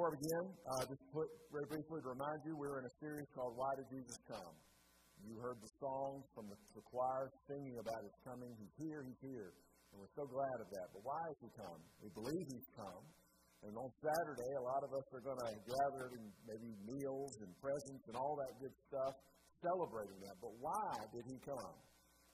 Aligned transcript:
before 0.00 0.16
I 0.16 0.24
begin, 0.24 0.46
uh, 0.64 0.84
just 0.88 1.04
put 1.12 1.28
very 1.52 1.68
briefly 1.68 2.00
to 2.00 2.08
remind 2.16 2.40
you, 2.48 2.56
we're 2.56 2.80
in 2.80 2.88
a 2.88 2.94
series 3.04 3.28
called 3.36 3.52
Why 3.52 3.68
Did 3.76 3.84
Jesus 3.92 4.16
Come? 4.24 4.56
You 5.20 5.36
heard 5.36 5.60
the 5.60 5.68
songs 5.76 6.24
from 6.32 6.48
the, 6.48 6.56
the 6.72 6.80
choir 6.88 7.28
singing 7.44 7.76
about 7.76 8.00
his 8.00 8.16
coming. 8.24 8.48
He's 8.56 8.72
here, 8.80 9.04
he's 9.04 9.20
here. 9.20 9.52
And 9.92 10.00
we're 10.00 10.14
so 10.16 10.24
glad 10.24 10.56
of 10.56 10.72
that. 10.72 10.88
But 10.96 11.04
why 11.04 11.20
has 11.20 11.36
he 11.44 11.52
come? 11.52 11.80
We 12.00 12.08
believe 12.16 12.48
he's 12.48 12.70
come. 12.72 13.04
And 13.60 13.76
on 13.76 13.92
Saturday, 14.00 14.48
a 14.56 14.64
lot 14.64 14.80
of 14.88 14.90
us 14.96 15.04
are 15.12 15.20
going 15.20 15.36
to 15.36 15.52
gather 15.68 16.16
in 16.16 16.32
maybe 16.48 16.72
meals 16.80 17.36
and 17.44 17.52
presents 17.60 18.08
and 18.08 18.16
all 18.16 18.40
that 18.40 18.56
good 18.56 18.72
stuff, 18.88 19.12
celebrating 19.60 20.16
that. 20.24 20.40
But 20.40 20.56
why 20.64 20.96
did 21.12 21.28
he 21.28 21.36
come? 21.44 21.76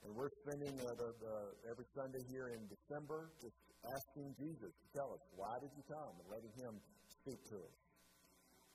And 0.06 0.14
we're 0.14 0.30
spending 0.46 0.70
uh, 0.70 0.94
the, 1.02 1.10
the, 1.18 1.34
every 1.74 1.90
Sunday 1.98 2.22
here 2.30 2.54
in 2.54 2.62
December 2.70 3.34
just 3.42 3.58
asking 3.82 4.38
Jesus 4.38 4.70
to 4.70 4.86
tell 4.94 5.10
us, 5.10 5.22
why 5.34 5.58
did 5.58 5.74
you 5.74 5.82
come? 5.90 6.14
And 6.14 6.30
letting 6.30 6.54
him 6.62 6.78
speak 7.26 7.42
to 7.50 7.58
us. 7.58 7.76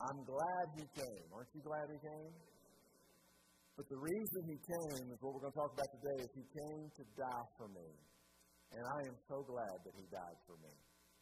I'm 0.03 0.19
glad 0.27 0.63
he 0.75 0.83
came. 0.91 1.27
Aren't 1.31 1.47
you 1.55 1.63
glad 1.63 1.87
he 1.87 1.99
came? 2.03 2.33
But 3.79 3.87
the 3.87 3.95
reason 3.95 4.39
he 4.43 4.59
came 4.59 5.07
is 5.07 5.17
what 5.23 5.31
we're 5.31 5.47
going 5.47 5.55
to 5.55 5.61
talk 5.63 5.71
about 5.71 5.87
today 5.95 6.17
is 6.19 6.29
he 6.35 6.43
came 6.51 6.83
to 6.99 7.03
die 7.15 7.47
for 7.55 7.71
me. 7.71 7.87
And 8.75 8.83
I 8.83 8.99
am 9.07 9.15
so 9.31 9.47
glad 9.47 9.75
that 9.87 9.95
he 9.95 10.03
died 10.11 10.39
for 10.43 10.59
me. 10.59 10.73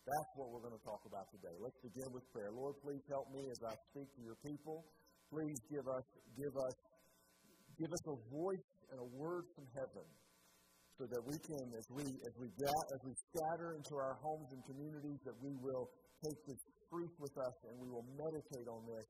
That's 0.09 0.31
what 0.41 0.49
we're 0.49 0.65
going 0.65 0.73
to 0.73 0.81
talk 0.81 1.05
about 1.05 1.29
today. 1.29 1.53
Let's 1.61 1.77
begin 1.85 2.09
with 2.09 2.25
prayer. 2.33 2.49
Lord, 2.49 2.81
please 2.81 3.05
help 3.13 3.29
me 3.29 3.45
as 3.45 3.61
I 3.61 3.77
speak 3.93 4.09
to 4.17 4.21
your 4.25 4.39
people. 4.41 4.89
Please 5.29 5.59
give 5.69 5.85
us 5.85 6.05
give 6.33 6.55
us 6.57 6.75
give 7.77 7.91
us 7.93 8.03
a 8.09 8.17
voice 8.33 8.69
and 8.89 8.97
a 9.05 9.09
word 9.13 9.45
from 9.53 9.69
heaven 9.77 10.07
so 10.97 11.05
that 11.05 11.21
we 11.21 11.37
can 11.37 11.65
as 11.77 11.85
we 11.93 12.05
as 12.09 12.33
we 12.41 12.49
as 12.49 13.01
we 13.05 13.13
scatter 13.29 13.77
into 13.77 13.93
our 14.01 14.17
homes 14.17 14.49
and 14.49 14.65
communities 14.65 15.21
that 15.29 15.37
we 15.45 15.53
will 15.61 15.93
take 16.25 16.39
this 16.49 16.61
truth 16.89 17.13
with 17.21 17.37
us 17.37 17.55
and 17.69 17.77
we 17.77 17.87
will 17.87 18.05
meditate 18.17 18.67
on 18.67 18.81
this. 18.89 19.05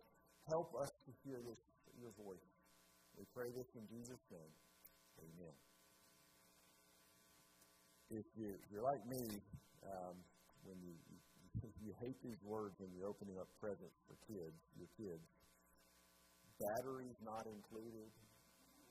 Help 0.48 0.76
us 0.76 0.92
to 1.08 1.12
hear 1.24 1.40
this 1.48 1.60
your 2.00 2.16
voice. 2.16 2.48
We 3.18 3.28
pray 3.36 3.52
this 3.52 3.68
in 3.76 3.84
Jesus' 3.92 4.24
name. 4.32 4.54
Amen. 5.20 5.56
If, 8.10 8.26
you, 8.40 8.56
if 8.56 8.68
you're 8.72 8.88
like 8.88 9.04
me, 9.06 9.28
um, 9.84 10.16
when 10.64 10.80
you, 10.80 10.96
you, 11.12 11.20
you 11.86 11.92
hate 12.00 12.16
these 12.24 12.40
words 12.44 12.80
when 12.80 12.90
you're 12.96 13.08
opening 13.12 13.36
up 13.38 13.52
presents 13.60 14.00
for 14.08 14.16
kids, 14.26 14.56
your 14.80 14.90
kids, 14.96 15.24
batteries 16.60 17.16
not 17.24 17.48
included, 17.48 18.10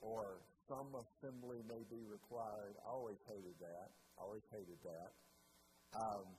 or 0.01 0.41
some 0.69 0.93
assembly 0.93 1.65
may 1.65 1.81
be 1.89 2.05
required. 2.05 2.77
I 2.85 2.93
always 2.93 3.19
hated 3.25 3.57
that. 3.59 3.89
I 4.17 4.23
always 4.23 4.45
hated 4.53 4.77
that. 4.85 5.09
Um, 5.97 6.29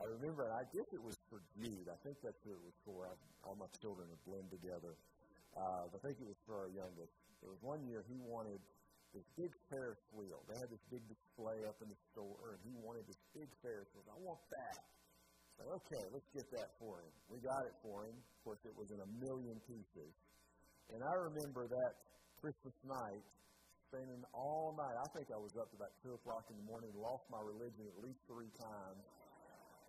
I 0.00 0.04
remember, 0.20 0.50
I 0.50 0.66
guess 0.74 0.88
it 0.92 1.02
was 1.02 1.16
for 1.30 1.40
Jude. 1.56 1.86
I 1.88 1.98
think 2.02 2.18
that's 2.20 2.38
who 2.42 2.52
it 2.52 2.62
was 2.62 2.76
for. 2.84 3.08
I, 3.08 3.14
all 3.46 3.56
my 3.56 3.70
children 3.80 4.10
would 4.10 4.24
blend 4.26 4.50
together. 4.50 4.98
Uh, 5.54 5.86
I 5.86 5.98
think 6.02 6.18
it 6.18 6.26
was 6.26 6.38
for 6.44 6.66
our 6.66 6.72
youngest. 6.74 7.14
There 7.40 7.52
was 7.52 7.62
one 7.62 7.80
year 7.86 8.02
he 8.10 8.18
wanted 8.26 8.58
this 9.14 9.26
big 9.38 9.54
Ferris 9.70 10.02
wheel. 10.10 10.42
They 10.50 10.58
had 10.58 10.66
this 10.68 10.82
big 10.90 11.06
display 11.06 11.62
up 11.70 11.78
in 11.78 11.86
the 11.86 12.00
store, 12.10 12.58
and 12.58 12.60
he 12.66 12.74
wanted 12.82 13.06
this 13.06 13.20
big 13.30 13.46
Ferris 13.62 13.86
wheel. 13.94 14.04
I 14.10 14.18
want 14.18 14.42
that. 14.50 14.82
Like, 15.62 15.70
okay, 15.86 16.02
let's 16.10 16.26
get 16.34 16.50
that 16.58 16.74
for 16.82 16.98
him. 16.98 17.12
We 17.30 17.38
got 17.38 17.62
it 17.62 17.78
for 17.78 18.10
him. 18.10 18.16
Of 18.18 18.38
course, 18.42 18.62
it 18.66 18.74
was 18.74 18.90
in 18.90 18.98
a 18.98 19.10
million 19.22 19.62
pieces. 19.70 20.10
And 20.90 20.98
I 21.06 21.14
remember 21.14 21.70
that 21.70 21.92
Christmas 22.42 22.74
night, 22.82 23.22
spending 23.94 24.26
all 24.34 24.74
night. 24.74 24.98
I 24.98 25.06
think 25.14 25.30
I 25.30 25.38
was 25.38 25.54
up 25.54 25.70
to 25.70 25.76
about 25.78 25.94
2 26.02 26.18
o'clock 26.18 26.50
in 26.50 26.58
the 26.58 26.66
morning, 26.66 26.90
lost 26.98 27.22
my 27.30 27.38
religion 27.38 27.86
at 27.86 27.98
least 28.02 28.18
three 28.26 28.50
times, 28.58 28.98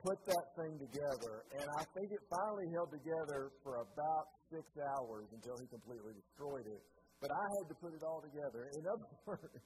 put 0.05 0.21
that 0.29 0.47
thing 0.53 0.77
together, 0.77 1.49
and 1.57 1.65
I 1.65 1.83
think 1.97 2.13
it 2.13 2.21
finally 2.29 2.69
held 2.77 2.93
together 2.93 3.49
for 3.65 3.81
about 3.81 4.25
six 4.53 4.65
hours 4.77 5.25
until 5.33 5.57
he 5.57 5.65
completely 5.73 6.13
destroyed 6.13 6.69
it. 6.69 6.81
But 7.17 7.33
I 7.33 7.45
had 7.57 7.65
to 7.73 7.75
put 7.81 7.97
it 7.97 8.05
all 8.05 8.21
together. 8.21 8.69
In 8.77 8.85
other 8.85 9.09
words, 9.25 9.57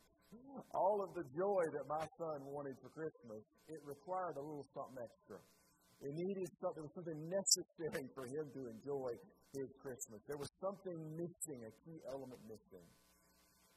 all 0.72 1.04
of 1.04 1.12
the 1.12 1.28
joy 1.36 1.64
that 1.76 1.86
my 1.92 2.06
son 2.16 2.48
wanted 2.48 2.80
for 2.80 2.88
Christmas, 2.96 3.44
it 3.68 3.84
required 3.84 4.40
a 4.40 4.44
little 4.44 4.64
something 4.72 5.04
extra. 5.04 5.44
It 6.00 6.16
needed 6.16 6.48
something, 6.64 6.88
something 6.96 7.20
necessary 7.28 8.08
for 8.16 8.24
him 8.24 8.48
to 8.56 8.62
enjoy 8.72 9.12
his 9.52 9.68
Christmas. 9.84 10.24
There 10.24 10.40
was 10.40 10.48
something 10.64 10.96
missing, 11.20 11.60
a 11.68 11.74
key 11.84 12.00
element 12.08 12.40
missing. 12.48 12.88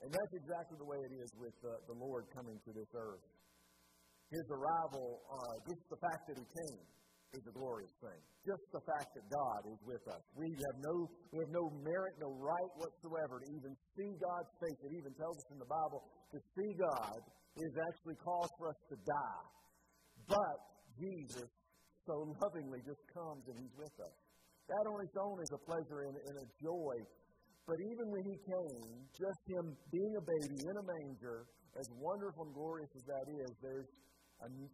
And 0.06 0.14
that's 0.14 0.34
exactly 0.38 0.78
the 0.78 0.86
way 0.86 0.98
it 1.02 1.14
is 1.18 1.30
with 1.34 1.54
uh, 1.66 1.82
the 1.90 1.98
Lord 1.98 2.30
coming 2.30 2.62
to 2.62 2.70
this 2.70 2.90
earth. 2.94 3.22
His 4.32 4.48
arrival, 4.48 5.20
uh, 5.28 5.54
just 5.68 5.84
the 5.92 6.00
fact 6.00 6.24
that 6.32 6.40
he 6.40 6.46
came, 6.48 6.84
is 7.36 7.44
a 7.48 7.54
glorious 7.56 7.92
thing. 8.00 8.20
Just 8.44 8.64
the 8.72 8.84
fact 8.84 9.12
that 9.16 9.24
God 9.28 9.60
is 9.68 9.80
with 9.88 10.04
us. 10.08 10.20
We 10.36 10.48
have 10.52 10.76
no, 10.84 11.08
we 11.32 11.40
have 11.40 11.52
no 11.52 11.64
merit, 11.80 12.16
no 12.20 12.32
right 12.36 12.72
whatsoever 12.76 13.40
to 13.40 13.48
even 13.48 13.72
see 13.96 14.10
God's 14.20 14.52
face. 14.60 14.80
It 14.84 14.92
even 14.96 15.12
tells 15.16 15.36
us 15.40 15.48
in 15.52 15.60
the 15.60 15.68
Bible 15.68 16.04
to 16.32 16.38
see 16.52 16.70
God 16.76 17.20
is 17.56 17.72
actually 17.88 18.16
cause 18.20 18.52
for 18.60 18.72
us 18.72 18.80
to 18.92 18.96
die. 19.00 19.44
But 20.28 20.58
Jesus 21.00 21.48
so 22.04 22.36
lovingly 22.40 22.84
just 22.84 23.00
comes 23.12 23.44
and 23.48 23.56
He's 23.56 23.76
with 23.76 23.96
us. 24.00 24.16
That 24.68 24.84
on 24.88 25.00
its 25.00 25.16
own 25.16 25.40
is 25.40 25.52
a 25.56 25.60
pleasure 25.64 26.08
and, 26.08 26.16
and 26.16 26.36
a 26.36 26.46
joy. 26.60 26.96
But 27.64 27.78
even 27.80 28.06
when 28.12 28.24
He 28.28 28.36
came, 28.44 28.92
just 29.16 29.40
Him 29.48 29.72
being 29.88 30.14
a 30.20 30.24
baby 30.24 30.58
in 30.68 30.74
a 30.76 30.84
manger, 30.84 31.48
as 31.80 31.88
wonderful 31.96 32.44
and 32.44 32.52
glorious 32.52 32.92
as 32.92 33.04
that 33.08 33.26
is, 33.32 33.52
there's 33.64 33.88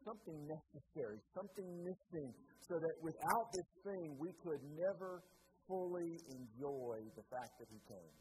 something 0.04 0.38
necessary, 0.48 1.20
something 1.36 1.68
missing, 1.84 2.30
so 2.64 2.74
that 2.80 2.96
without 3.04 3.46
this 3.52 3.70
thing, 3.84 4.16
we 4.16 4.32
could 4.40 4.62
never 4.72 5.20
fully 5.68 6.16
enjoy 6.32 6.96
the 7.16 7.24
fact 7.28 7.52
that 7.60 7.68
He 7.68 7.80
came. 7.84 8.16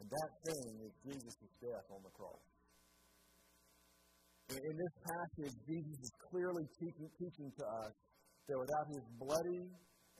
And 0.00 0.08
that 0.08 0.30
thing 0.48 0.70
is 0.82 0.92
Jesus' 1.04 1.52
death 1.60 1.86
on 1.92 2.00
the 2.02 2.10
cross. 2.16 2.42
In 4.50 4.74
this 4.74 4.96
passage, 5.06 5.54
Jesus 5.62 5.98
is 6.02 6.12
clearly 6.26 6.66
teaching, 6.80 7.06
teaching 7.22 7.52
to 7.54 7.64
us 7.86 7.94
that 8.48 8.58
without 8.58 8.86
his 8.90 9.06
bloody 9.22 9.62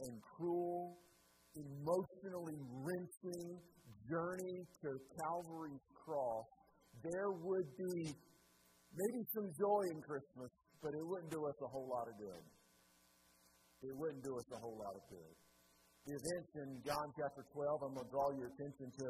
and 0.06 0.14
cruel, 0.22 1.02
emotionally 1.58 2.62
wrenching 2.78 3.58
journey 4.06 4.58
to 4.86 4.88
Calvary's 5.18 5.82
cross, 5.98 6.46
there 7.02 7.32
would 7.42 7.66
be 7.74 8.14
maybe 8.94 9.20
some 9.34 9.48
joy 9.54 9.82
in 9.94 9.98
Christmas, 10.02 10.50
but 10.82 10.92
it 10.94 11.04
wouldn't 11.04 11.30
do 11.30 11.42
us 11.46 11.56
a 11.62 11.68
whole 11.70 11.86
lot 11.86 12.08
of 12.08 12.14
good. 12.18 12.44
It 13.82 13.94
wouldn't 13.96 14.22
do 14.24 14.36
us 14.36 14.48
a 14.52 14.58
whole 14.60 14.76
lot 14.76 14.92
of 14.92 15.02
good. 15.08 15.34
The 16.08 16.16
events 16.16 16.50
in 16.56 16.68
John 16.84 17.06
chapter 17.16 17.44
12, 17.52 17.84
I'm 17.84 17.94
going 17.96 18.08
to 18.08 18.12
draw 18.12 18.28
your 18.36 18.48
attention 18.52 18.88
to 18.88 19.06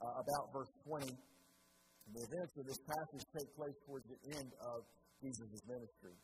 uh, 0.00 0.22
about 0.22 0.44
verse 0.52 0.72
20. 0.84 1.08
The 1.08 2.20
events 2.20 2.52
of 2.60 2.64
this 2.68 2.80
passage 2.84 3.24
take 3.32 3.50
place 3.56 3.76
towards 3.88 4.04
the 4.08 4.20
end 4.36 4.50
of 4.60 4.84
Jesus' 5.24 5.64
ministry. 5.64 6.16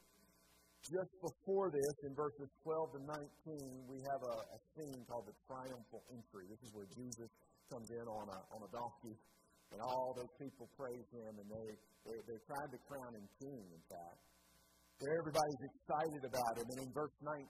Just 0.85 1.13
before 1.21 1.69
this, 1.73 1.95
in 2.09 2.13
verses 2.17 2.49
12 2.65 2.97
to 2.97 3.01
19, 3.05 3.89
we 3.89 4.01
have 4.01 4.23
a, 4.25 4.37
a 4.49 4.59
scene 4.77 5.01
called 5.09 5.29
the 5.29 5.37
triumphal 5.45 6.05
entry. 6.09 6.49
This 6.49 6.61
is 6.65 6.73
where 6.73 6.89
Jesus 6.93 7.29
comes 7.69 7.89
in 7.93 8.05
on 8.09 8.27
a, 8.33 8.39
on 8.53 8.61
a 8.65 8.71
donkey, 8.73 9.17
and 9.73 9.79
all 9.81 10.13
those 10.17 10.35
people 10.39 10.67
praise 10.75 11.09
him, 11.15 11.33
and 11.39 11.47
they, 11.47 11.69
they, 12.07 12.19
they're 12.27 12.47
trying 12.47 12.71
to 12.71 12.81
crown 12.91 13.15
him 13.15 13.27
king, 13.39 13.65
in 13.71 13.83
fact. 13.87 14.21
Everybody's 15.01 15.65
excited 15.65 16.23
about 16.29 16.61
him. 16.61 16.67
And 16.77 16.79
in 16.85 16.91
verse 16.93 17.17
19, 17.25 17.41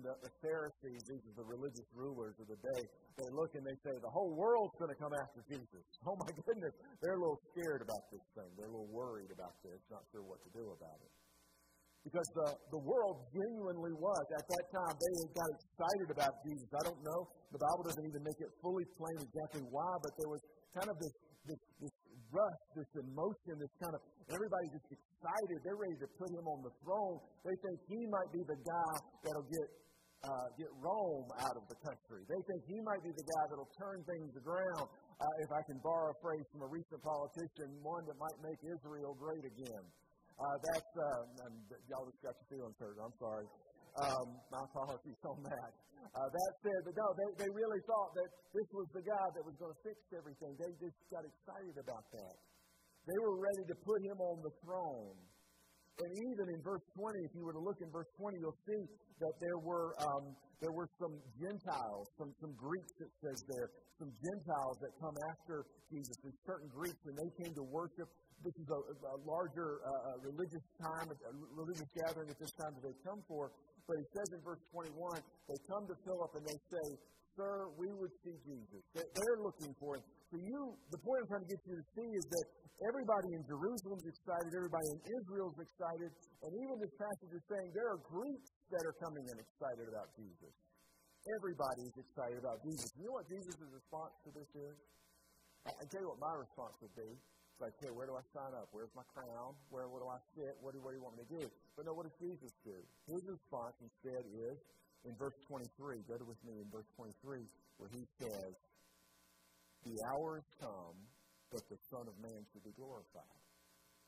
the, 0.00 0.16
the 0.24 0.32
Pharisees, 0.40 1.04
these 1.04 1.20
are 1.28 1.36
the 1.36 1.44
religious 1.44 1.84
rulers 1.92 2.32
of 2.40 2.48
the 2.48 2.56
day, 2.56 2.82
they 3.20 3.28
look 3.36 3.52
and 3.52 3.60
they 3.60 3.76
say, 3.84 3.92
the 4.00 4.08
whole 4.08 4.32
world's 4.32 4.72
going 4.80 4.88
to 4.88 4.96
come 4.96 5.12
after 5.12 5.44
Jesus. 5.44 5.84
Oh 6.08 6.16
my 6.16 6.32
goodness. 6.32 6.74
They're 7.04 7.16
a 7.16 7.20
little 7.20 7.40
scared 7.52 7.84
about 7.84 8.04
this 8.08 8.24
thing. 8.32 8.48
They're 8.56 8.68
a 8.68 8.74
little 8.76 8.92
worried 8.92 9.32
about 9.32 9.52
this, 9.60 9.76
not 9.92 10.04
sure 10.12 10.24
what 10.24 10.40
to 10.48 10.50
do 10.56 10.64
about 10.72 10.96
it. 11.00 11.12
Because 12.04 12.28
the, 12.36 12.48
the 12.76 12.82
world 12.84 13.24
genuinely 13.32 13.96
was, 13.96 14.24
at 14.36 14.44
that 14.44 14.66
time, 14.68 14.92
they 14.92 15.14
got 15.32 15.48
excited 15.48 16.08
about 16.12 16.32
Jesus. 16.44 16.68
I 16.76 16.82
don't 16.88 17.00
know. 17.00 17.20
The 17.48 17.60
Bible 17.60 17.84
doesn't 17.88 18.04
even 18.04 18.20
make 18.20 18.36
it 18.44 18.52
fully 18.60 18.84
plain 19.00 19.24
exactly 19.24 19.64
why, 19.72 19.88
but 20.04 20.12
there 20.20 20.28
was 20.28 20.44
kind 20.76 20.88
of 20.92 20.96
this, 21.00 21.14
this, 21.46 21.60
this 21.80 21.94
rush, 22.32 22.62
this 22.74 22.90
emotion, 22.98 23.60
this 23.60 23.74
kind 23.80 23.94
of 23.94 24.00
everybody 24.32 24.66
just 24.72 24.88
excited. 24.90 25.56
They're 25.62 25.78
ready 25.78 25.98
to 26.00 26.08
put 26.16 26.30
him 26.32 26.46
on 26.48 26.64
the 26.64 26.72
throne. 26.82 27.20
They 27.44 27.56
think 27.60 27.76
he 27.88 28.00
might 28.08 28.30
be 28.32 28.42
the 28.48 28.58
guy 28.64 28.92
that'll 29.22 29.48
get 29.48 29.68
uh, 30.24 30.48
get 30.56 30.72
Rome 30.80 31.28
out 31.44 31.52
of 31.52 31.68
the 31.68 31.76
country. 31.84 32.24
They 32.24 32.40
think 32.48 32.60
he 32.64 32.80
might 32.80 33.04
be 33.04 33.12
the 33.12 33.26
guy 33.28 33.44
that'll 33.52 33.74
turn 33.76 34.00
things 34.08 34.32
around. 34.40 34.88
Uh, 35.20 35.44
if 35.44 35.50
I 35.52 35.60
can 35.68 35.76
borrow 35.84 36.10
a 36.10 36.18
phrase 36.24 36.48
from 36.48 36.64
a 36.64 36.70
recent 36.72 36.96
politician, 37.04 37.76
one 37.84 38.08
that 38.08 38.16
might 38.16 38.38
make 38.40 38.56
Israel 38.64 39.12
great 39.20 39.44
again. 39.44 39.84
Uh, 40.34 40.56
that's 40.72 40.92
uh, 40.96 41.46
y'all 41.92 42.08
just 42.08 42.24
got 42.24 42.34
your 42.40 42.48
feelings 42.50 42.76
hurt. 42.80 42.96
I'm 42.98 43.14
sorry. 43.20 43.46
Um, 43.94 44.26
my 44.50 44.62
apologies 44.66 45.20
on 45.22 45.38
that. 45.46 45.70
Uh, 46.14 46.28
that 46.30 46.52
said, 46.62 46.80
but 46.86 46.94
no, 46.94 47.06
they, 47.14 47.46
they 47.46 47.50
really 47.50 47.82
thought 47.86 48.10
that 48.14 48.30
this 48.54 48.68
was 48.74 48.86
the 48.94 49.02
guy 49.02 49.26
that 49.34 49.42
was 49.42 49.54
going 49.58 49.70
to 49.70 49.80
fix 49.82 49.98
everything. 50.14 50.54
They 50.58 50.70
just 50.78 50.98
got 51.10 51.22
excited 51.26 51.74
about 51.78 52.06
that. 52.14 52.34
They 53.06 53.18
were 53.22 53.38
ready 53.38 53.64
to 53.70 53.76
put 53.82 53.98
him 54.02 54.18
on 54.18 54.36
the 54.42 54.52
throne. 54.62 55.18
And 55.94 56.10
even 56.10 56.54
in 56.54 56.60
verse 56.66 56.82
20, 56.98 57.22
if 57.22 57.32
you 57.38 57.46
were 57.46 57.54
to 57.54 57.62
look 57.62 57.78
in 57.78 57.90
verse 57.94 58.10
20, 58.18 58.42
you'll 58.42 58.62
see 58.66 58.82
that 59.22 59.34
there 59.38 59.58
were, 59.62 59.94
um, 60.02 60.34
there 60.58 60.74
were 60.74 60.90
some 60.98 61.14
Gentiles, 61.38 62.10
some, 62.18 62.34
some 62.42 62.50
Greeks, 62.58 62.94
it 62.98 63.12
says 63.22 63.38
there, 63.46 63.70
some 64.02 64.10
Gentiles 64.10 64.76
that 64.82 64.90
come 64.98 65.14
after 65.30 65.62
Jesus. 65.86 66.18
There's 66.18 66.40
certain 66.42 66.66
Greeks, 66.66 66.98
and 67.06 67.14
they 67.14 67.30
came 67.38 67.54
to 67.54 67.66
worship. 67.70 68.10
This 68.42 68.56
is 68.58 68.66
a, 68.66 68.80
a 69.06 69.18
larger 69.22 69.86
uh, 69.86 70.18
religious 70.26 70.66
time, 70.82 71.06
a 71.14 71.32
religious 71.54 71.86
gathering 71.94 72.26
at 72.26 72.38
this 72.42 72.50
time 72.58 72.74
that 72.74 72.82
they 72.82 72.96
come 73.06 73.22
for. 73.30 73.54
But 73.84 74.00
he 74.00 74.06
says 74.16 74.28
in 74.32 74.40
verse 74.40 74.62
21, 74.72 75.20
they 75.48 75.58
come 75.68 75.84
to 75.86 75.96
Philip 76.04 76.32
and 76.40 76.44
they 76.48 76.58
say, 76.72 76.86
Sir, 77.34 77.68
we 77.76 77.90
would 77.98 78.14
see 78.22 78.36
Jesus. 78.46 78.82
They're 78.94 79.40
looking 79.42 79.74
for 79.82 79.98
him. 79.98 80.04
So 80.30 80.38
you, 80.38 80.78
the 80.94 81.00
point 81.02 81.18
I'm 81.26 81.28
trying 81.34 81.44
to 81.44 81.50
get 81.50 81.60
you 81.66 81.74
to 81.76 81.86
see 81.98 82.08
is 82.14 82.26
that 82.30 82.46
Everybody 82.82 83.30
in 83.38 83.42
Jerusalem 83.46 84.02
is 84.02 84.10
excited. 84.10 84.50
Everybody 84.50 84.88
in 84.98 85.00
Israel 85.22 85.54
is 85.54 85.60
excited. 85.62 86.10
And 86.42 86.50
even 86.58 86.74
this 86.82 86.94
passage 86.98 87.32
is 87.38 87.44
saying 87.46 87.70
there 87.70 87.86
are 87.86 88.02
Greeks 88.02 88.50
that 88.74 88.82
are 88.82 88.96
coming 88.98 89.22
and 89.30 89.38
excited 89.38 89.86
about 89.86 90.10
Jesus. 90.18 90.50
Everybody 91.38 91.86
is 91.86 91.96
excited 92.02 92.38
about 92.42 92.58
Jesus. 92.66 92.90
You 92.98 93.06
know 93.06 93.16
what 93.22 93.30
Jesus' 93.30 93.62
response 93.62 94.14
to 94.26 94.30
this 94.34 94.50
is? 94.58 94.76
I, 95.64 95.70
I 95.70 95.84
tell 95.86 96.02
you 96.02 96.10
what 96.10 96.20
my 96.20 96.34
response 96.34 96.74
would 96.82 96.96
be. 96.98 97.10
It's 97.54 97.62
like, 97.62 97.78
hey, 97.78 97.94
where 97.94 98.10
do 98.10 98.18
I 98.18 98.24
sign 98.34 98.50
up? 98.58 98.66
Where's 98.74 98.90
my 98.98 99.06
crown? 99.14 99.54
Where, 99.70 99.86
where 99.86 100.02
do 100.02 100.10
I 100.10 100.18
sit? 100.34 100.58
What 100.58 100.74
do, 100.74 100.82
what 100.82 100.90
do 100.90 100.98
you 100.98 101.06
want 101.06 101.14
me 101.14 101.22
to 101.22 101.32
do? 101.38 101.46
But 101.78 101.86
no, 101.86 101.94
what 101.94 102.02
does 102.02 102.18
Jesus 102.18 102.50
do? 102.66 102.74
His 103.06 103.22
response 103.30 103.78
instead 103.78 104.26
is 104.34 104.58
in 105.06 105.14
verse 105.14 105.38
23. 105.46 106.02
Go 106.10 106.18
to 106.18 106.26
with 106.26 106.42
me 106.42 106.58
in 106.58 106.66
verse 106.74 106.90
23, 106.98 107.46
where 107.78 107.86
he 107.94 108.02
says, 108.18 108.58
The 109.86 110.02
hour 110.02 110.42
has 110.42 110.50
come 110.58 110.98
that 111.54 111.62
the 111.70 111.78
Son 111.94 112.10
of 112.10 112.18
Man 112.18 112.42
should 112.50 112.66
be 112.66 112.74
glorified. 112.74 113.43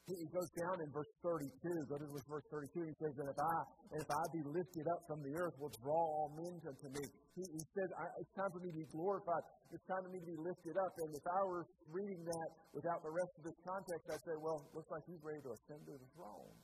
He 0.07 0.31
goes 0.31 0.47
down 0.55 0.79
in 0.79 0.89
verse 0.95 1.11
32. 1.19 1.51
Go 1.91 1.99
to 1.99 2.07
verse 2.31 2.47
32. 2.47 2.79
He 2.79 2.95
says, 3.03 3.11
"And 3.19 3.27
if 3.27 3.41
I, 3.43 3.57
if 3.99 4.07
I 4.07 4.23
be 4.31 4.43
lifted 4.47 4.87
up 4.87 5.03
from 5.11 5.19
the 5.27 5.35
earth, 5.35 5.59
will 5.59 5.75
draw 5.83 5.99
all 5.99 6.31
men 6.31 6.63
unto 6.63 6.89
me." 6.95 7.03
He, 7.35 7.43
he 7.43 7.63
said, 7.75 7.91
"It's 8.23 8.31
time 8.39 8.51
for 8.55 8.63
me 8.63 8.71
to 8.71 8.79
be 8.79 8.87
glorified. 8.95 9.43
It's 9.75 9.83
time 9.91 10.07
for 10.07 10.13
me 10.15 10.23
to 10.23 10.31
be 10.31 10.39
lifted 10.39 10.79
up." 10.79 10.95
And 11.03 11.11
if 11.11 11.27
I 11.27 11.43
were 11.51 11.67
reading 11.91 12.23
that 12.23 12.49
without 12.71 13.03
the 13.03 13.11
rest 13.11 13.35
of 13.35 13.51
this 13.51 13.59
context, 13.67 14.07
I'd 14.07 14.23
say, 14.23 14.37
"Well, 14.39 14.63
looks 14.79 14.91
like 14.95 15.03
he's 15.11 15.23
ready 15.27 15.43
to 15.43 15.51
ascend 15.51 15.83
to 15.91 15.99
the 15.99 16.11
throne." 16.15 16.55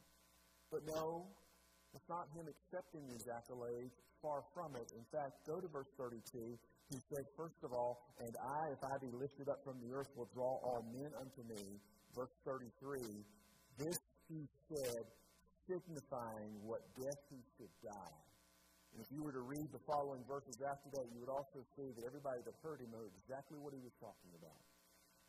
But 0.71 0.87
no, 0.87 1.27
it's 1.99 2.09
not 2.09 2.31
him 2.39 2.47
accepting 2.47 3.11
these 3.11 3.27
accolades. 3.27 3.91
Far 4.23 4.47
from 4.55 4.77
it. 4.79 4.87
In 4.95 5.03
fact, 5.11 5.35
go 5.51 5.59
to 5.59 5.67
verse 5.67 5.91
32 5.99 6.55
he 6.93 7.01
said, 7.09 7.25
First 7.37 7.57
of 7.65 7.73
all, 7.73 8.05
and 8.21 8.35
I, 8.37 8.61
if 8.77 8.83
I 8.85 8.93
be 9.01 9.09
lifted 9.17 9.49
up 9.49 9.65
from 9.65 9.81
the 9.81 9.89
earth, 9.97 10.13
will 10.13 10.29
draw 10.37 10.61
all 10.61 10.85
men 10.93 11.09
unto 11.17 11.41
me. 11.49 11.81
Verse 12.15 12.35
33, 12.45 13.01
this 13.79 13.99
he 14.29 14.45
said, 14.69 15.05
signifying 15.69 16.53
what 16.65 16.81
death 16.97 17.21
he 17.29 17.41
should 17.57 17.73
die. 17.85 18.19
And 18.93 19.01
if 19.01 19.09
you 19.09 19.25
were 19.25 19.33
to 19.33 19.45
read 19.45 19.69
the 19.73 19.81
following 19.89 20.21
verses 20.29 20.61
after 20.61 20.93
that, 21.01 21.09
you 21.17 21.25
would 21.25 21.33
also 21.33 21.65
see 21.77 21.89
that 21.97 22.05
everybody 22.05 22.45
that 22.45 22.53
heard 22.61 22.81
him 22.85 22.93
knew 22.93 23.09
exactly 23.25 23.57
what 23.57 23.73
he 23.73 23.81
was 23.81 23.97
talking 23.97 24.33
about. 24.37 24.61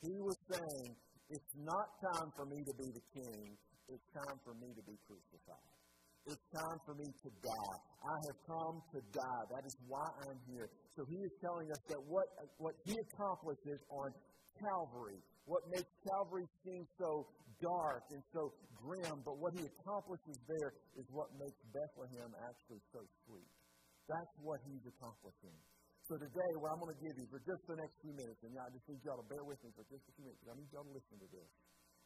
He 0.03 0.19
was 0.19 0.35
saying, 0.51 0.91
It's 1.31 1.53
not 1.63 1.87
time 2.11 2.29
for 2.35 2.43
me 2.43 2.59
to 2.59 2.73
be 2.75 2.91
the 2.91 3.05
king, 3.15 3.55
it's 3.87 4.03
time 4.11 4.37
for 4.43 4.51
me 4.59 4.75
to 4.75 4.83
be 4.83 4.99
crucified. 5.07 5.71
It's 6.23 6.43
time 6.55 6.79
for 6.87 6.95
me 6.95 7.03
to 7.03 7.29
die. 7.43 7.77
I 7.99 8.15
have 8.31 8.39
come 8.47 8.79
to 8.95 8.99
die. 9.11 9.43
That 9.51 9.67
is 9.67 9.75
why 9.91 10.07
I'm 10.23 10.39
here. 10.47 10.71
So 10.95 11.03
he 11.03 11.19
is 11.19 11.31
telling 11.43 11.67
us 11.67 11.79
that 11.91 11.99
what, 12.07 12.31
what 12.63 12.75
he 12.87 12.95
accomplishes 12.95 13.83
on 13.91 14.07
Calvary, 14.59 15.19
what 15.45 15.63
makes 15.71 15.89
Calvary 16.07 16.47
seem 16.63 16.83
so 16.99 17.27
dark 17.61 18.03
and 18.11 18.23
so 18.31 18.51
grim, 18.75 19.23
but 19.23 19.39
what 19.39 19.51
he 19.55 19.63
accomplishes 19.65 20.37
there 20.47 20.71
is 20.99 21.05
what 21.11 21.31
makes 21.39 21.59
Bethlehem 21.71 22.31
actually 22.47 22.81
so 22.91 23.01
sweet. 23.25 23.51
That's 24.07 24.33
what 24.43 24.59
he's 24.67 24.83
accomplishing. 24.83 25.55
So 26.03 26.19
today, 26.19 26.51
what 26.59 26.75
I'm 26.75 26.81
going 26.83 26.91
to 26.91 26.99
give 26.99 27.15
you 27.15 27.27
for 27.31 27.39
just 27.39 27.63
the 27.63 27.79
next 27.79 27.95
few 28.03 28.11
minutes, 28.11 28.43
and 28.43 28.51
I 28.59 28.67
just 28.75 28.83
need 28.91 28.99
y'all 29.07 29.23
to 29.23 29.27
bear 29.31 29.43
with 29.47 29.59
me 29.63 29.71
for 29.71 29.87
just 29.87 30.03
a 30.03 30.11
few 30.19 30.27
minutes, 30.27 30.43
I 30.43 30.59
need 30.59 30.67
y'all 30.75 30.83
to 30.83 30.91
listen 30.91 31.15
to 31.23 31.29
this. 31.31 31.49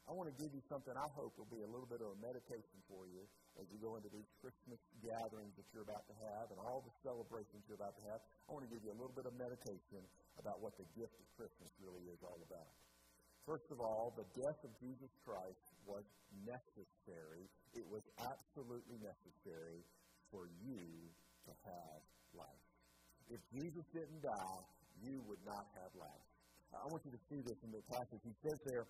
I 0.08 0.16
want 0.16 0.32
to 0.32 0.38
give 0.40 0.56
you 0.56 0.64
something 0.72 0.96
I 0.96 1.12
hope 1.20 1.36
will 1.36 1.52
be 1.52 1.60
a 1.60 1.68
little 1.68 1.86
bit 1.86 2.00
of 2.00 2.16
a 2.16 2.20
meditation 2.24 2.80
for 2.88 3.04
you 3.12 3.28
as 3.60 3.68
you 3.68 3.76
go 3.84 4.00
into 4.00 4.08
these 4.08 4.32
Christmas 4.40 4.80
gatherings 5.04 5.52
that 5.60 5.68
you're 5.76 5.84
about 5.84 6.08
to 6.08 6.16
have 6.32 6.48
and 6.48 6.64
all 6.64 6.80
the 6.80 6.96
celebrations 7.04 7.68
you're 7.68 7.76
about 7.76 7.92
to 8.00 8.04
have. 8.08 8.24
I 8.48 8.56
want 8.56 8.64
to 8.64 8.72
give 8.72 8.88
you 8.88 8.96
a 8.96 9.00
little 9.00 9.12
bit 9.12 9.28
of 9.28 9.36
meditation 9.36 10.00
about 10.40 10.64
what 10.64 10.80
the 10.80 10.88
gift 10.96 11.12
of 11.12 11.28
Christmas 11.36 11.68
really 11.84 12.08
is 12.08 12.24
all 12.24 12.40
about. 12.40 12.72
First 13.44 13.68
of 13.68 13.84
all, 13.84 14.16
the 14.16 14.24
death 14.32 14.60
of 14.64 14.72
Jesus 14.80 15.12
Christ 15.28 15.68
was 15.84 16.08
necessary. 16.48 17.44
It 17.76 17.84
was 17.92 18.04
absolutely 18.24 19.04
necessary 19.04 19.84
for 20.32 20.48
you 20.64 20.88
to 21.48 21.52
have 21.68 22.00
life. 22.32 22.64
If 23.28 23.44
Jesus 23.52 23.84
didn't 23.92 24.24
die, 24.24 24.64
you 25.04 25.20
would 25.28 25.44
not 25.44 25.68
have 25.84 25.92
life. 26.00 26.28
I 26.72 26.88
want 26.92 27.04
you 27.04 27.12
to 27.12 27.24
see 27.28 27.44
this 27.44 27.60
in 27.64 27.72
the 27.72 27.84
passage. 27.92 28.20
He 28.24 28.36
says 28.44 28.60
there, 28.68 28.88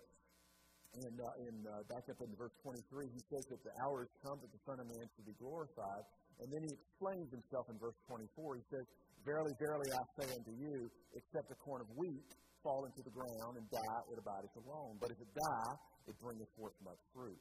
and 1.05 1.17
uh, 1.21 1.45
in, 1.45 1.55
uh, 1.67 1.83
back 1.91 2.05
up 2.09 2.17
in 2.23 2.31
verse 2.33 2.53
23, 2.65 3.09
he 3.11 3.21
says 3.29 3.45
that 3.53 3.61
the 3.61 3.73
hour 3.85 4.07
has 4.07 4.13
come 4.25 4.37
that 4.41 4.49
the 4.49 4.63
Son 4.65 4.77
of 4.81 4.87
Man 4.89 5.05
should 5.13 5.27
be 5.27 5.37
glorified. 5.37 6.03
And 6.41 6.47
then 6.49 6.61
he 6.65 6.71
explains 6.73 7.29
himself 7.29 7.69
in 7.69 7.77
verse 7.77 7.97
24. 8.09 8.61
He 8.61 8.65
says, 8.69 8.85
Verily, 9.25 9.51
verily, 9.59 9.89
I 9.91 10.01
say 10.15 10.27
unto 10.31 10.53
you, 10.55 10.87
except 11.11 11.51
a 11.51 11.57
corn 11.59 11.83
of 11.83 11.89
wheat 11.99 12.23
fall 12.63 12.87
into 12.87 13.03
the 13.03 13.11
ground 13.11 13.59
and 13.59 13.65
die, 13.67 14.01
it 14.07 14.17
abideth 14.17 14.55
alone. 14.63 14.95
But 15.03 15.11
if 15.11 15.19
it 15.19 15.27
die, 15.27 15.73
it 16.07 16.15
bringeth 16.23 16.47
forth 16.55 16.77
much 16.79 17.01
fruit. 17.11 17.37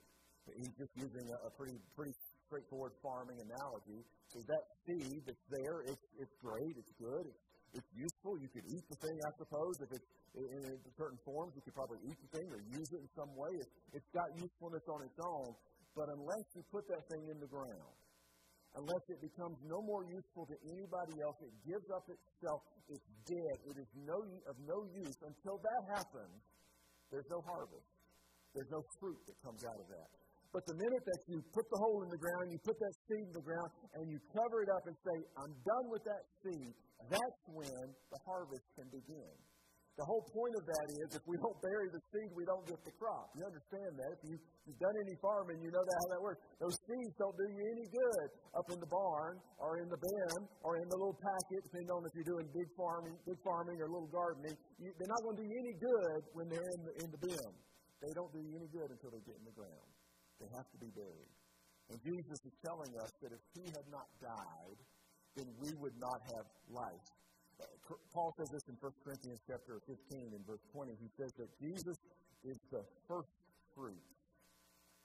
He's 0.51 0.75
just 0.75 0.91
using 0.99 1.27
a, 1.31 1.39
a 1.47 1.51
pretty, 1.55 1.79
pretty 1.95 2.15
straightforward 2.47 2.95
farming 3.03 3.39
analogy. 3.39 4.03
So 4.35 4.43
that 4.51 4.63
seed 4.87 5.23
that's 5.27 5.47
there, 5.51 5.87
it's, 5.87 6.07
it's 6.19 6.35
great, 6.43 6.75
it's 6.75 6.95
good, 6.99 7.27
it's 7.31 7.47
it's 7.77 7.93
useful. 7.93 8.41
You 8.41 8.49
could 8.49 8.65
eat 8.73 8.85
the 8.89 8.97
thing, 8.97 9.16
I 9.27 9.31
suppose. 9.35 9.75
If 9.83 9.91
it's 9.91 10.09
in, 10.39 10.63
in 10.71 10.93
certain 10.95 11.19
forms, 11.27 11.59
you 11.59 11.63
could 11.67 11.75
probably 11.75 11.99
eat 12.07 12.19
the 12.23 12.31
thing 12.39 12.47
or 12.55 12.61
use 12.71 12.91
it 12.95 13.01
in 13.03 13.11
some 13.19 13.33
way. 13.35 13.51
It's, 13.59 13.73
it's 13.99 14.11
got 14.15 14.31
usefulness 14.39 14.87
on 14.87 15.03
its 15.03 15.19
own. 15.19 15.51
But 15.99 16.07
unless 16.15 16.47
you 16.55 16.63
put 16.71 16.87
that 16.93 17.03
thing 17.11 17.27
in 17.33 17.41
the 17.41 17.51
ground, 17.51 17.95
unless 18.77 19.05
it 19.09 19.19
becomes 19.19 19.57
no 19.65 19.81
more 19.83 20.05
useful 20.07 20.45
to 20.47 20.57
anybody 20.69 21.17
else, 21.25 21.41
it 21.41 21.55
gives 21.65 21.89
up 21.91 22.05
itself, 22.07 22.61
it's 22.93 23.09
dead, 23.25 23.57
it 23.67 23.77
is 23.81 23.91
no, 24.05 24.21
of 24.47 24.57
no 24.63 24.85
use. 24.93 25.17
Until 25.25 25.57
that 25.59 25.83
happens, 25.97 26.37
there's 27.11 27.27
no 27.33 27.41
harvest. 27.43 27.89
There's 28.55 28.71
no 28.71 28.85
fruit 29.01 29.21
that 29.27 29.37
comes 29.43 29.65
out 29.65 29.81
of 29.81 29.89
that. 29.89 30.09
But 30.53 30.63
the 30.67 30.77
minute 30.77 31.05
that 31.05 31.21
you 31.29 31.43
put 31.53 31.67
the 31.71 31.79
hole 31.79 32.03
in 32.03 32.11
the 32.11 32.21
ground, 32.21 32.53
you 32.53 32.59
put 32.63 32.79
that 32.79 32.95
seed 33.07 33.27
in 33.29 33.35
the 33.35 33.47
ground, 33.47 33.71
and 33.99 34.05
you 34.11 34.19
cover 34.33 34.63
it 34.63 34.71
up 34.71 34.85
and 34.87 34.97
say, 35.05 35.17
I'm 35.37 35.55
done 35.65 35.87
with 35.91 36.05
that 36.05 36.25
seed, 36.43 36.73
that's 37.11 37.43
when 37.53 37.85
the 38.11 38.21
harvest 38.25 38.67
can 38.75 38.89
begin. 38.89 39.35
The 39.97 40.05
whole 40.05 40.21
point 40.29 40.53
of 40.61 40.65
that 40.69 40.87
is 40.93 41.17
if 41.17 41.25
we 41.25 41.41
don't 41.41 41.57
bury 41.65 41.89
the 41.89 42.03
seed, 42.13 42.29
we 42.37 42.45
don't 42.45 42.69
get 42.69 42.77
the 42.85 42.93
crop. 43.01 43.33
You 43.33 43.49
understand 43.49 43.97
that. 43.97 44.13
If 44.21 44.29
you, 44.29 44.37
have 44.37 44.77
done 44.77 44.93
any 44.93 45.17
farming, 45.25 45.57
you 45.65 45.73
know 45.73 45.81
that, 45.81 45.97
how 46.05 46.09
that 46.13 46.21
works. 46.21 46.41
Those 46.61 46.77
seeds 46.85 47.17
don't 47.17 47.33
do 47.33 47.49
you 47.49 47.65
any 47.65 47.89
good 47.89 48.29
up 48.61 48.69
in 48.69 48.77
the 48.77 48.91
barn 48.93 49.41
or 49.57 49.81
in 49.81 49.89
the 49.89 49.97
bin 49.97 50.37
or 50.61 50.77
in 50.77 50.85
the 50.93 50.99
little 51.01 51.17
packet, 51.17 51.65
depending 51.65 51.89
on 51.97 52.05
if 52.05 52.13
you're 52.13 52.29
doing 52.29 52.45
big 52.53 52.69
farming, 52.77 53.17
big 53.25 53.41
farming 53.41 53.81
or 53.81 53.89
little 53.89 54.13
gardening. 54.13 54.53
You, 54.77 54.93
they're 55.01 55.09
not 55.09 55.23
going 55.25 55.37
to 55.41 55.41
do 55.41 55.49
you 55.49 55.57
any 55.65 55.75
good 55.81 56.21
when 56.37 56.47
they're 56.53 56.71
in 56.77 56.81
the, 56.85 56.93
in 57.01 57.09
the 57.17 57.21
bin. 57.33 57.49
They 58.05 58.13
don't 58.13 58.33
do 58.37 58.41
you 58.45 58.53
any 58.53 58.69
good 58.69 58.93
until 58.93 59.09
they 59.17 59.25
get 59.25 59.41
in 59.41 59.49
the 59.49 59.57
ground. 59.57 59.89
They 60.41 60.51
have 60.53 60.69
to 60.71 60.79
be 60.79 60.91
buried. 60.93 61.33
And 61.91 61.97
Jesus 62.03 62.39
is 62.43 62.55
telling 62.67 62.93
us 62.99 63.11
that 63.23 63.31
if 63.31 63.43
he 63.55 63.65
had 63.71 63.87
not 63.89 64.11
died, 64.19 64.79
then 65.39 65.49
we 65.61 65.71
would 65.79 65.95
not 66.01 66.19
have 66.35 66.47
life. 66.69 67.07
Uh, 67.61 67.65
Paul 68.13 68.35
says 68.37 68.49
this 68.53 68.65
in 68.69 68.77
1 68.81 68.93
Corinthians 69.05 69.41
chapter 69.47 69.81
15 69.87 70.35
in 70.35 70.43
verse 70.45 70.61
20. 70.75 70.93
He 70.99 71.09
says 71.17 71.33
that 71.39 71.49
Jesus 71.57 71.97
is 72.45 72.59
the 72.69 72.85
first 73.09 73.33
fruit 73.73 74.09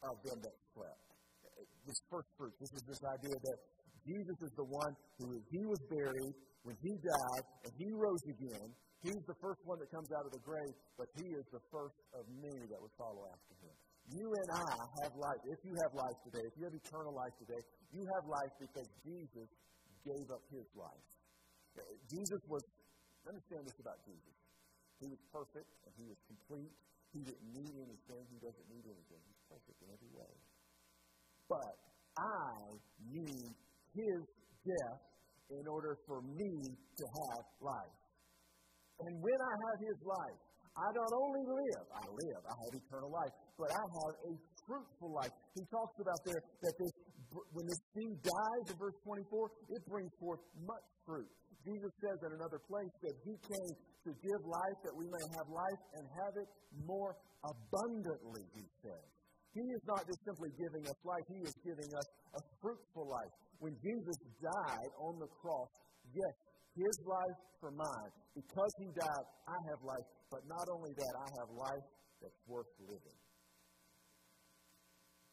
of 0.03 0.15
them 0.25 0.41
that 0.41 0.55
slept. 0.73 1.05
Uh, 1.45 1.63
this 1.85 2.00
first 2.09 2.27
fruit. 2.35 2.51
This 2.59 2.73
is 2.73 2.83
this 2.89 3.01
idea 3.05 3.38
that 3.38 3.59
Jesus 4.03 4.38
is 4.41 4.51
the 4.57 4.65
one 4.65 4.93
who 5.21 5.38
he 5.53 5.61
was 5.63 5.79
buried 5.88 6.33
when 6.63 6.75
he 6.81 6.97
died 6.97 7.45
and 7.63 7.71
he 7.77 7.93
rose 7.93 8.23
again. 8.25 8.67
He's 9.05 9.23
the 9.25 9.38
first 9.41 9.61
one 9.65 9.77
that 9.79 9.89
comes 9.89 10.09
out 10.13 10.25
of 10.25 10.33
the 10.33 10.43
grave, 10.45 10.73
but 10.97 11.09
he 11.17 11.33
is 11.33 11.45
the 11.50 11.61
first 11.73 11.97
of 12.13 12.25
many 12.38 12.65
that 12.69 12.77
would 12.81 12.93
follow 12.97 13.25
after 13.29 13.53
him. 13.61 13.75
You 14.12 14.27
and 14.27 14.50
I 14.51 14.75
have 15.03 15.13
life. 15.15 15.41
If 15.48 15.60
you 15.63 15.72
have 15.72 15.91
life 15.96 16.18
today, 16.27 16.44
if 16.44 16.53
you 16.60 16.68
have 16.68 16.75
eternal 16.75 17.15
life 17.15 17.32
today, 17.39 17.62
you 17.96 18.03
have 18.03 18.24
life 18.27 18.53
because 18.60 18.88
Jesus 19.08 19.48
gave 20.03 20.27
up 20.27 20.44
his 20.51 20.68
life. 20.75 21.08
Uh, 21.80 21.88
Jesus 22.12 22.41
was, 22.51 22.60
understand 23.24 23.63
this 23.63 23.80
about 23.80 24.03
Jesus. 24.03 24.36
He 25.00 25.08
was 25.08 25.22
perfect 25.32 25.72
and 25.88 25.91
he 25.96 26.06
was 26.12 26.20
complete. 26.27 26.75
He 27.15 27.24
didn't 27.24 27.50
need 27.56 27.75
anything. 27.88 28.24
He 28.27 28.39
doesn't 28.44 28.68
need 28.68 28.84
anything. 28.84 29.22
He's 29.24 29.44
perfect 29.48 29.80
in 29.80 29.88
every 29.96 30.12
way. 30.12 30.32
But 31.48 31.75
I 32.20 32.51
need 33.08 33.48
his 33.96 34.22
death 34.68 35.01
in 35.56 35.63
order 35.72 35.96
for 36.03 36.20
me 36.20 36.51
to 36.68 37.06
have 37.08 37.44
life. 37.63 38.00
And 39.08 39.24
when 39.24 39.39
I 39.39 39.53
have 39.72 39.80
his 39.88 40.00
life, 40.03 40.41
I 40.71 40.87
don't 40.95 41.15
only 41.15 41.43
live, 41.43 41.85
I 41.91 42.05
live, 42.07 42.41
I 42.47 42.55
have 42.55 42.73
eternal 42.73 43.11
life, 43.11 43.33
but 43.59 43.69
I 43.75 43.83
have 43.83 44.15
a 44.23 44.33
fruitful 44.63 45.11
life. 45.11 45.33
He 45.55 45.63
talks 45.67 45.95
about 45.99 46.19
there 46.23 46.39
that 46.39 46.75
this, 46.79 46.93
when 47.51 47.65
this 47.67 47.81
seed 47.91 48.15
dies 48.23 48.65
in 48.71 48.77
verse 48.79 48.95
24, 49.03 49.51
it 49.75 49.81
brings 49.87 50.11
forth 50.15 50.39
much 50.63 50.87
fruit. 51.03 51.27
Jesus 51.67 51.91
says 52.01 52.17
in 52.25 52.31
another 52.39 52.57
place 52.65 52.93
that 53.03 53.15
he 53.21 53.35
came 53.35 53.73
to 54.07 54.11
give 54.17 54.41
life 54.47 54.77
that 54.81 54.95
we 54.95 55.05
may 55.05 55.25
have 55.37 55.47
life 55.51 55.81
and 55.99 56.03
have 56.25 56.33
it 56.39 56.49
more 56.87 57.13
abundantly, 57.43 58.47
he 58.55 58.65
says. 58.81 59.05
He 59.51 59.65
is 59.75 59.83
not 59.83 60.07
just 60.07 60.21
simply 60.23 60.47
giving 60.55 60.87
us 60.87 60.95
life, 61.03 61.27
He 61.27 61.43
is 61.43 61.55
giving 61.59 61.91
us 61.91 62.07
a 62.39 62.41
fruitful 62.63 63.03
life. 63.03 63.33
When 63.59 63.75
Jesus 63.83 64.17
died 64.39 64.91
on 64.95 65.19
the 65.19 65.27
cross, 65.27 65.67
yes, 66.15 66.33
His 66.75 66.95
life 67.03 67.39
for 67.59 67.71
mine. 67.71 68.11
Because 68.35 68.71
He 68.79 68.87
died, 68.95 69.25
I 69.47 69.57
have 69.71 69.81
life. 69.83 70.07
But 70.31 70.47
not 70.47 70.65
only 70.71 70.95
that, 70.95 71.13
I 71.19 71.27
have 71.43 71.49
life 71.51 71.87
that's 72.23 72.41
worth 72.47 72.71
living. 72.79 73.19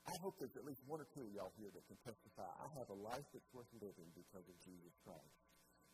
I 0.09 0.14
hope 0.25 0.40
there's 0.40 0.57
at 0.57 0.64
least 0.64 0.80
one 0.88 1.04
or 1.04 1.09
two 1.12 1.21
of 1.21 1.30
y'all 1.37 1.52
here 1.61 1.68
that 1.68 1.85
can 1.85 2.00
testify. 2.00 2.49
I 2.49 2.68
have 2.80 2.88
a 2.88 2.99
life 3.04 3.28
that's 3.28 3.50
worth 3.52 3.68
living 3.76 4.09
because 4.16 4.47
of 4.49 4.57
Jesus 4.64 4.95
Christ. 5.04 5.37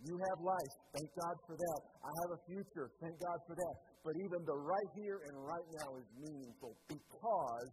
You 0.06 0.14
have 0.14 0.38
life. 0.38 0.74
Thank 0.94 1.10
God 1.18 1.36
for 1.46 1.54
that. 1.58 1.80
I 2.02 2.12
have 2.22 2.30
a 2.34 2.40
future. 2.46 2.86
Thank 3.02 3.18
God 3.18 3.38
for 3.46 3.54
that. 3.58 3.74
But 4.06 4.14
even 4.22 4.38
the 4.46 4.58
right 4.58 4.90
here 4.94 5.18
and 5.26 5.34
right 5.38 5.68
now 5.82 5.98
is 5.98 6.06
meaningful 6.14 6.78
because 6.86 7.68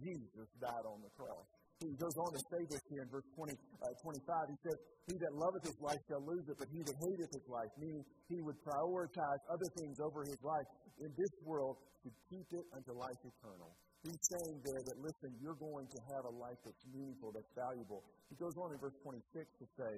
Jesus 0.00 0.48
died 0.60 0.84
on 0.88 1.00
the 1.04 1.12
cross. 1.12 1.48
He 1.82 1.98
goes 1.98 2.14
on 2.14 2.30
to 2.30 2.42
say 2.46 2.62
this 2.70 2.82
here 2.86 3.02
in 3.02 3.10
verse 3.10 3.26
20, 3.34 3.50
uh, 3.50 3.90
25. 4.06 4.54
He 4.54 4.58
says, 4.62 4.78
He 5.10 5.14
that 5.18 5.32
loveth 5.34 5.64
his 5.66 5.78
life 5.82 5.98
shall 6.06 6.22
lose 6.22 6.46
it, 6.46 6.54
but 6.54 6.70
he 6.70 6.78
that 6.86 6.94
hateth 6.94 7.32
his 7.34 7.46
life, 7.50 7.72
meaning 7.74 8.06
he 8.30 8.38
would 8.38 8.58
prioritize 8.62 9.42
other 9.50 9.68
things 9.82 9.98
over 9.98 10.22
his 10.22 10.38
life 10.46 10.68
in 11.02 11.10
this 11.18 11.34
world 11.42 11.82
to 12.06 12.08
keep 12.30 12.46
it 12.54 12.66
unto 12.70 12.94
life 12.94 13.18
eternal. 13.26 13.74
He's 14.02 14.18
saying 14.18 14.62
there 14.66 14.82
that, 14.82 14.98
listen, 14.98 15.30
you're 15.38 15.58
going 15.58 15.86
to 15.86 16.00
have 16.14 16.26
a 16.26 16.34
life 16.34 16.58
that's 16.66 16.84
meaningful, 16.90 17.30
that's 17.30 17.50
valuable. 17.54 18.02
He 18.30 18.34
goes 18.34 18.54
on 18.58 18.74
in 18.74 18.78
verse 18.82 18.98
26 19.02 19.22
to 19.62 19.66
say, 19.78 19.94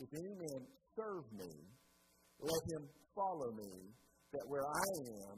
If 0.00 0.08
any 0.12 0.34
man 0.36 0.60
serve 0.96 1.24
me, 1.32 1.52
let 2.40 2.62
him 2.76 2.84
follow 3.16 3.52
me, 3.56 3.72
that 4.32 4.44
where 4.48 4.64
I 4.64 4.88
am, 5.28 5.36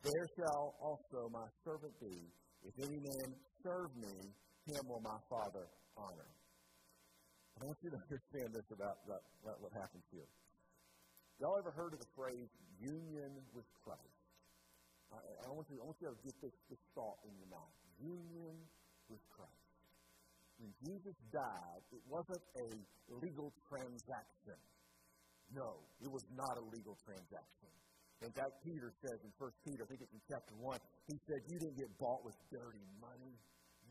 there 0.00 0.26
shall 0.36 0.76
also 0.80 1.28
my 1.28 1.44
servant 1.64 1.92
be. 2.00 2.16
If 2.64 2.74
any 2.80 3.00
man 3.00 3.28
serve 3.62 3.92
me, 4.00 4.16
him 4.66 4.82
will 4.86 5.02
my 5.02 5.18
Father 5.28 5.66
honor. 5.96 6.30
I 7.60 7.64
want 7.66 7.78
you 7.82 7.90
to 7.90 8.00
understand 8.00 8.48
this 8.54 8.68
about, 8.72 9.02
about, 9.06 9.24
about 9.42 9.58
what 9.60 9.72
happens 9.74 10.04
here. 10.10 10.28
Y'all 11.40 11.58
ever 11.58 11.74
heard 11.74 11.92
of 11.92 12.00
the 12.00 12.12
phrase 12.14 12.48
union 12.78 13.32
with 13.52 13.66
Christ? 13.82 14.18
I, 15.12 15.18
I, 15.18 15.50
want 15.52 15.66
you, 15.68 15.76
I 15.82 15.84
want 15.84 15.98
you 16.00 16.08
to 16.08 16.18
get 16.24 16.36
this, 16.40 16.56
this 16.70 16.82
thought 16.94 17.18
in 17.28 17.34
your 17.36 17.50
mind. 17.50 17.74
Union 18.00 18.56
with 19.10 19.20
Christ. 19.28 19.62
When 20.62 20.72
Jesus 20.86 21.16
died, 21.34 21.82
it 21.90 22.02
wasn't 22.06 22.42
a 22.56 22.68
legal 23.20 23.52
transaction. 23.68 24.58
No, 25.52 25.82
it 26.00 26.08
was 26.08 26.24
not 26.32 26.54
a 26.56 26.64
legal 26.72 26.96
transaction. 27.04 27.70
In 28.22 28.30
fact, 28.30 28.62
Peter 28.62 28.94
says 29.02 29.18
in 29.26 29.34
1 29.34 29.50
Peter, 29.66 29.82
I 29.82 29.86
think 29.90 30.00
it's 30.06 30.14
in 30.14 30.22
chapter 30.30 30.54
1, 30.54 30.78
he 31.10 31.18
said, 31.26 31.42
You 31.50 31.58
didn't 31.58 31.76
get 31.76 31.90
bought 31.98 32.22
with 32.22 32.38
dirty 32.54 32.86
money. 33.02 33.34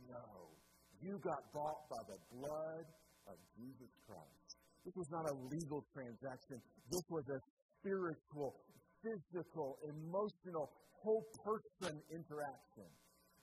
No. 0.07 0.55
You 1.01 1.17
got 1.25 1.41
bought 1.49 1.89
by 1.89 1.97
the 2.05 2.19
blood 2.37 2.85
of 3.25 3.37
Jesus 3.57 3.89
Christ. 4.05 4.53
This 4.85 4.93
was 4.93 5.09
not 5.09 5.25
a 5.25 5.35
legal 5.49 5.81
transaction. 5.93 6.61
This 6.93 7.05
was 7.09 7.25
a 7.29 7.39
spiritual, 7.81 8.53
physical, 9.01 9.81
emotional, 9.89 10.69
whole 11.01 11.25
person 11.41 11.97
interaction. 12.13 12.89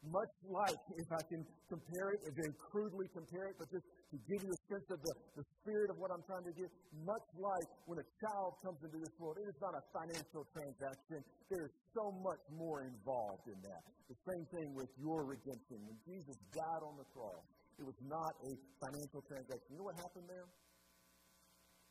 Much 0.07 0.31
like, 0.47 0.79
if 0.95 1.11
I 1.11 1.23
can 1.27 1.43
compare 1.67 2.15
it, 2.15 2.23
and 2.23 2.35
very 2.39 2.55
crudely 2.71 3.11
compare 3.11 3.51
it, 3.51 3.59
but 3.59 3.67
just 3.75 3.83
to 4.09 4.17
give 4.25 4.41
you 4.41 4.49
a 4.49 4.61
sense 4.73 4.89
of 4.89 4.99
the, 5.05 5.15
the 5.37 5.45
spirit 5.61 5.93
of 5.93 6.01
what 6.01 6.09
I'm 6.09 6.25
trying 6.25 6.47
to 6.49 6.55
get, 6.57 6.73
much 7.05 7.27
like 7.37 7.69
when 7.85 8.01
a 8.01 8.09
child 8.25 8.57
comes 8.65 8.81
into 8.81 8.97
this 8.97 9.13
world, 9.21 9.37
it 9.37 9.49
is 9.53 9.59
not 9.61 9.77
a 9.77 9.85
financial 9.93 10.49
transaction. 10.49 11.21
There 11.53 11.69
is 11.69 11.75
so 11.93 12.09
much 12.25 12.41
more 12.57 12.89
involved 12.89 13.45
in 13.53 13.59
that. 13.69 13.83
The 14.09 14.17
same 14.25 14.45
thing 14.57 14.73
with 14.73 14.89
your 14.97 15.29
redemption. 15.29 15.85
When 15.85 15.99
Jesus 16.09 16.37
died 16.57 16.83
on 16.89 16.97
the 16.97 17.05
cross, 17.13 17.45
it 17.77 17.85
was 17.85 18.01
not 18.09 18.33
a 18.49 18.53
financial 18.81 19.21
transaction. 19.29 19.69
You 19.77 19.79
know 19.85 19.89
what 19.93 20.01
happened 20.01 20.25
there? 20.25 20.49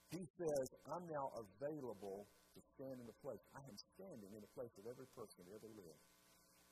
He 0.09 0.23
says, 0.41 0.65
I'm 0.89 1.05
now 1.05 1.29
available 1.37 2.25
to 2.25 2.59
stand 2.73 2.97
in 2.97 3.05
the 3.05 3.17
place. 3.21 3.43
I 3.53 3.61
am 3.61 3.77
standing 3.93 4.31
in 4.33 4.41
the 4.41 4.51
place 4.57 4.73
of 4.81 4.89
every 4.89 5.05
person 5.13 5.45
who 5.45 5.53
ever 5.53 5.69
lived. 5.69 6.03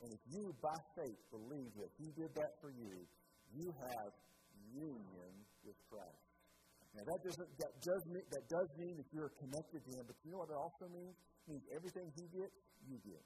And 0.01 0.09
if 0.09 0.21
you, 0.33 0.49
by 0.57 0.75
faith, 0.97 1.19
believe 1.29 1.71
that 1.77 1.91
He 2.01 2.09
did 2.17 2.33
that 2.33 2.57
for 2.59 2.73
you, 2.73 3.05
you 3.53 3.69
have 3.93 4.11
union 4.73 5.34
Christ. 5.89 6.25
Now 6.95 7.03
that 7.03 7.19
doesn't 7.27 7.49
that 7.59 7.73
does 7.83 8.03
mean 8.07 8.25
that 8.31 8.45
does 8.47 8.69
mean 8.79 8.95
that 8.95 9.09
you're 9.11 9.33
connected 9.35 9.83
to 9.83 9.91
Him, 9.99 10.03
but 10.07 10.15
you 10.23 10.31
know 10.31 10.39
what 10.39 10.51
it 10.51 10.55
also 10.55 10.87
means? 10.95 11.11
It 11.11 11.45
means 11.51 11.65
everything 11.75 12.07
He 12.15 12.25
gets, 12.31 12.55
you 12.87 12.97
get. 13.03 13.23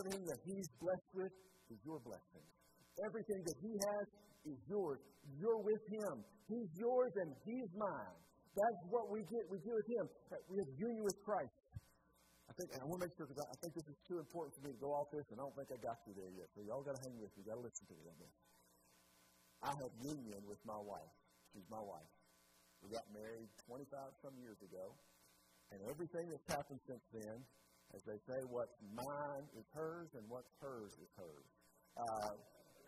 Everything 0.00 0.24
that 0.24 0.40
He's 0.48 0.68
blessed 0.80 1.10
with 1.12 1.34
is 1.68 1.78
your 1.84 2.00
blessing. 2.00 2.44
Everything 3.04 3.40
that 3.44 3.58
He 3.60 3.72
has 3.76 4.06
is 4.48 4.58
yours. 4.72 5.00
You're 5.36 5.60
with 5.60 5.84
Him. 5.92 6.24
He's 6.48 6.70
yours 6.80 7.12
and 7.20 7.30
He's 7.44 7.70
mine. 7.76 8.16
That's 8.56 8.80
what 8.88 9.12
we 9.12 9.20
get. 9.28 9.44
We 9.52 9.60
get 9.60 9.74
with 9.74 9.90
Him. 9.90 10.04
We 10.48 10.56
have 10.64 10.70
union 10.80 11.04
with 11.04 11.18
Christ. 11.28 11.52
I 12.48 12.52
think, 12.60 12.70
I 12.76 12.84
want 12.86 13.02
to 13.02 13.08
make 13.08 13.14
sure 13.16 13.26
because 13.26 13.40
I, 13.40 13.48
I 13.50 13.56
think 13.60 13.72
this 13.74 13.88
is 13.88 13.98
too 14.06 14.20
important 14.20 14.52
for 14.54 14.62
me 14.68 14.70
to 14.76 14.80
go 14.80 14.92
off 14.94 15.08
this, 15.10 15.26
and 15.32 15.40
I 15.40 15.42
don't 15.42 15.56
think 15.56 15.74
I 15.74 15.78
got 15.80 15.98
you 16.06 16.12
there 16.14 16.32
yet. 16.38 16.48
So 16.54 16.62
y'all 16.62 16.84
got 16.84 16.94
to 16.94 17.02
hang 17.08 17.16
with 17.18 17.32
me. 17.34 17.42
You 17.42 17.50
got 17.50 17.58
to 17.58 17.66
listen 17.66 17.84
to 17.88 17.94
me 17.98 18.04
on 18.06 18.16
this. 18.20 18.34
I 19.64 19.72
have 19.74 19.92
union 20.04 20.40
with 20.44 20.60
my 20.68 20.76
wife. 20.76 21.23
She's 21.54 21.70
my 21.70 21.78
wife. 21.78 22.10
We 22.82 22.90
got 22.90 23.06
married 23.14 23.46
25 23.70 23.86
some 24.26 24.34
years 24.42 24.58
ago, 24.58 24.90
and 25.70 25.78
everything 25.86 26.26
that's 26.34 26.50
happened 26.50 26.82
since 26.82 27.06
then, 27.14 27.38
as 27.94 28.02
they 28.02 28.18
say, 28.26 28.42
what's 28.50 28.74
mine 28.90 29.46
is 29.54 29.62
hers, 29.70 30.10
and 30.18 30.26
what's 30.26 30.50
hers 30.58 30.90
is 30.98 31.10
hers. 31.14 31.46
Uh, 31.94 32.34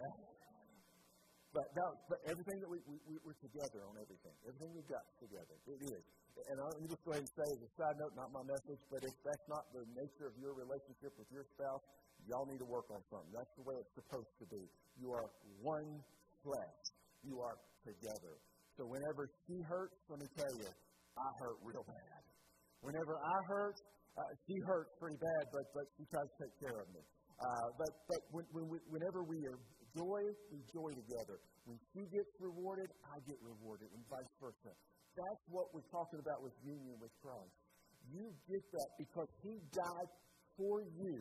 but, 1.56 1.70
no, 1.78 1.94
but 2.10 2.18
everything 2.26 2.58
that 2.58 2.66
we, 2.66 2.82
we, 3.06 3.22
we're 3.22 3.38
together 3.38 3.86
on 3.86 3.94
everything. 4.02 4.34
Everything 4.42 4.74
we've 4.74 4.90
got 4.90 5.06
together. 5.22 5.56
It 5.70 5.86
is. 5.86 6.02
And 6.50 6.58
me 6.82 6.90
just 6.90 7.00
go 7.06 7.14
ahead 7.14 7.22
and 7.22 7.32
say 7.32 7.46
as 7.48 7.62
a 7.62 7.70
side 7.78 7.96
note, 8.02 8.12
not 8.18 8.34
my 8.34 8.44
message, 8.44 8.82
but 8.90 9.00
if 9.06 9.14
that's 9.24 9.46
not 9.48 9.64
the 9.72 9.86
nature 9.94 10.26
of 10.26 10.34
your 10.42 10.52
relationship 10.58 11.14
with 11.16 11.30
your 11.30 11.46
spouse, 11.54 11.80
y'all 12.28 12.44
need 12.44 12.60
to 12.60 12.68
work 12.68 12.90
on 12.90 13.00
something. 13.08 13.30
That's 13.30 13.54
the 13.56 13.64
way 13.64 13.78
it's 13.78 13.94
supposed 13.94 14.34
to 14.42 14.46
be. 14.50 14.66
You 14.98 15.14
are 15.14 15.24
one 15.62 16.02
flesh. 16.44 16.76
You 17.24 17.40
are 17.40 17.56
together. 17.86 18.36
So 18.76 18.84
whenever 18.84 19.24
she 19.48 19.56
hurts, 19.64 19.96
let 20.12 20.20
me 20.20 20.28
tell 20.36 20.52
you, 20.60 20.68
I 21.16 21.28
hurt 21.40 21.56
real 21.64 21.84
bad. 21.88 22.20
Whenever 22.84 23.16
I 23.16 23.38
hurt, 23.48 23.76
uh, 24.20 24.22
she 24.44 24.56
hurts 24.68 24.92
pretty 25.00 25.16
bad, 25.16 25.42
but, 25.48 25.64
but 25.72 25.86
she 25.96 26.04
tries 26.12 26.28
to 26.28 26.36
take 26.44 26.54
care 26.60 26.76
of 26.76 26.88
me. 26.92 27.00
Uh, 27.40 27.68
but 27.76 27.92
but 28.08 28.20
when, 28.32 28.44
when 28.52 28.66
we, 28.68 28.78
whenever 28.88 29.24
we 29.24 29.36
are 29.48 29.60
joy, 29.96 30.20
we 30.52 30.60
joy 30.72 30.92
together. 30.92 31.40
When 31.64 31.76
she 31.92 32.04
gets 32.08 32.32
rewarded, 32.40 32.88
I 33.12 33.16
get 33.28 33.36
rewarded, 33.44 33.92
and 33.92 34.00
vice 34.08 34.32
versa. 34.40 34.72
That's 35.16 35.44
what 35.48 35.72
we're 35.72 35.88
talking 35.88 36.20
about 36.20 36.44
with 36.44 36.52
union 36.64 36.96
with 37.00 37.12
Christ. 37.20 37.52
You 38.08 38.28
get 38.48 38.64
that 38.72 38.90
because 39.00 39.28
He 39.44 39.60
died 39.72 40.10
for 40.56 40.82
you 40.96 41.20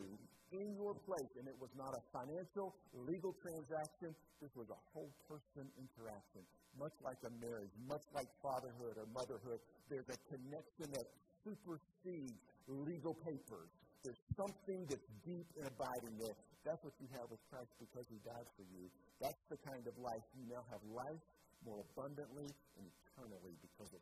in 0.52 0.74
your 0.74 0.94
place, 1.04 1.30
and 1.38 1.46
it 1.48 1.58
was 1.60 1.70
not 1.76 1.92
a 1.92 2.02
financial, 2.14 2.74
legal 3.06 3.34
transaction. 3.42 4.14
This 4.40 4.52
was 4.56 4.68
a 4.70 4.80
whole 4.92 5.10
person 5.28 5.68
interaction, 5.76 6.42
much 6.78 6.94
like 7.02 7.18
a 7.26 7.32
marriage, 7.42 7.72
much 7.88 8.04
like 8.14 8.28
fatherhood 8.42 8.96
or 8.96 9.06
motherhood. 9.12 9.60
There's 9.90 10.08
a 10.08 10.18
connection 10.30 10.86
that 10.94 11.06
supersedes 11.42 12.38
legal 12.68 13.14
papers. 13.26 13.70
There's 14.04 14.22
something 14.38 14.86
that's 14.86 15.08
deep 15.26 15.46
and 15.58 15.66
abiding 15.66 16.14
there. 16.22 16.36
That's 16.62 16.82
what 16.82 16.94
you 17.02 17.10
have 17.18 17.26
with 17.30 17.42
Christ 17.50 17.70
because 17.78 18.06
He 18.06 18.18
died 18.22 18.48
for 18.54 18.66
you. 18.70 18.86
That's 19.18 19.42
the 19.50 19.58
kind 19.66 19.82
of 19.82 19.94
life 19.98 20.22
you 20.38 20.46
now 20.46 20.62
have 20.70 20.82
life 20.94 21.22
more 21.66 21.82
abundantly 21.90 22.46
and 22.78 22.84
eternally 22.86 23.54
because 23.62 23.90
of. 23.90 23.95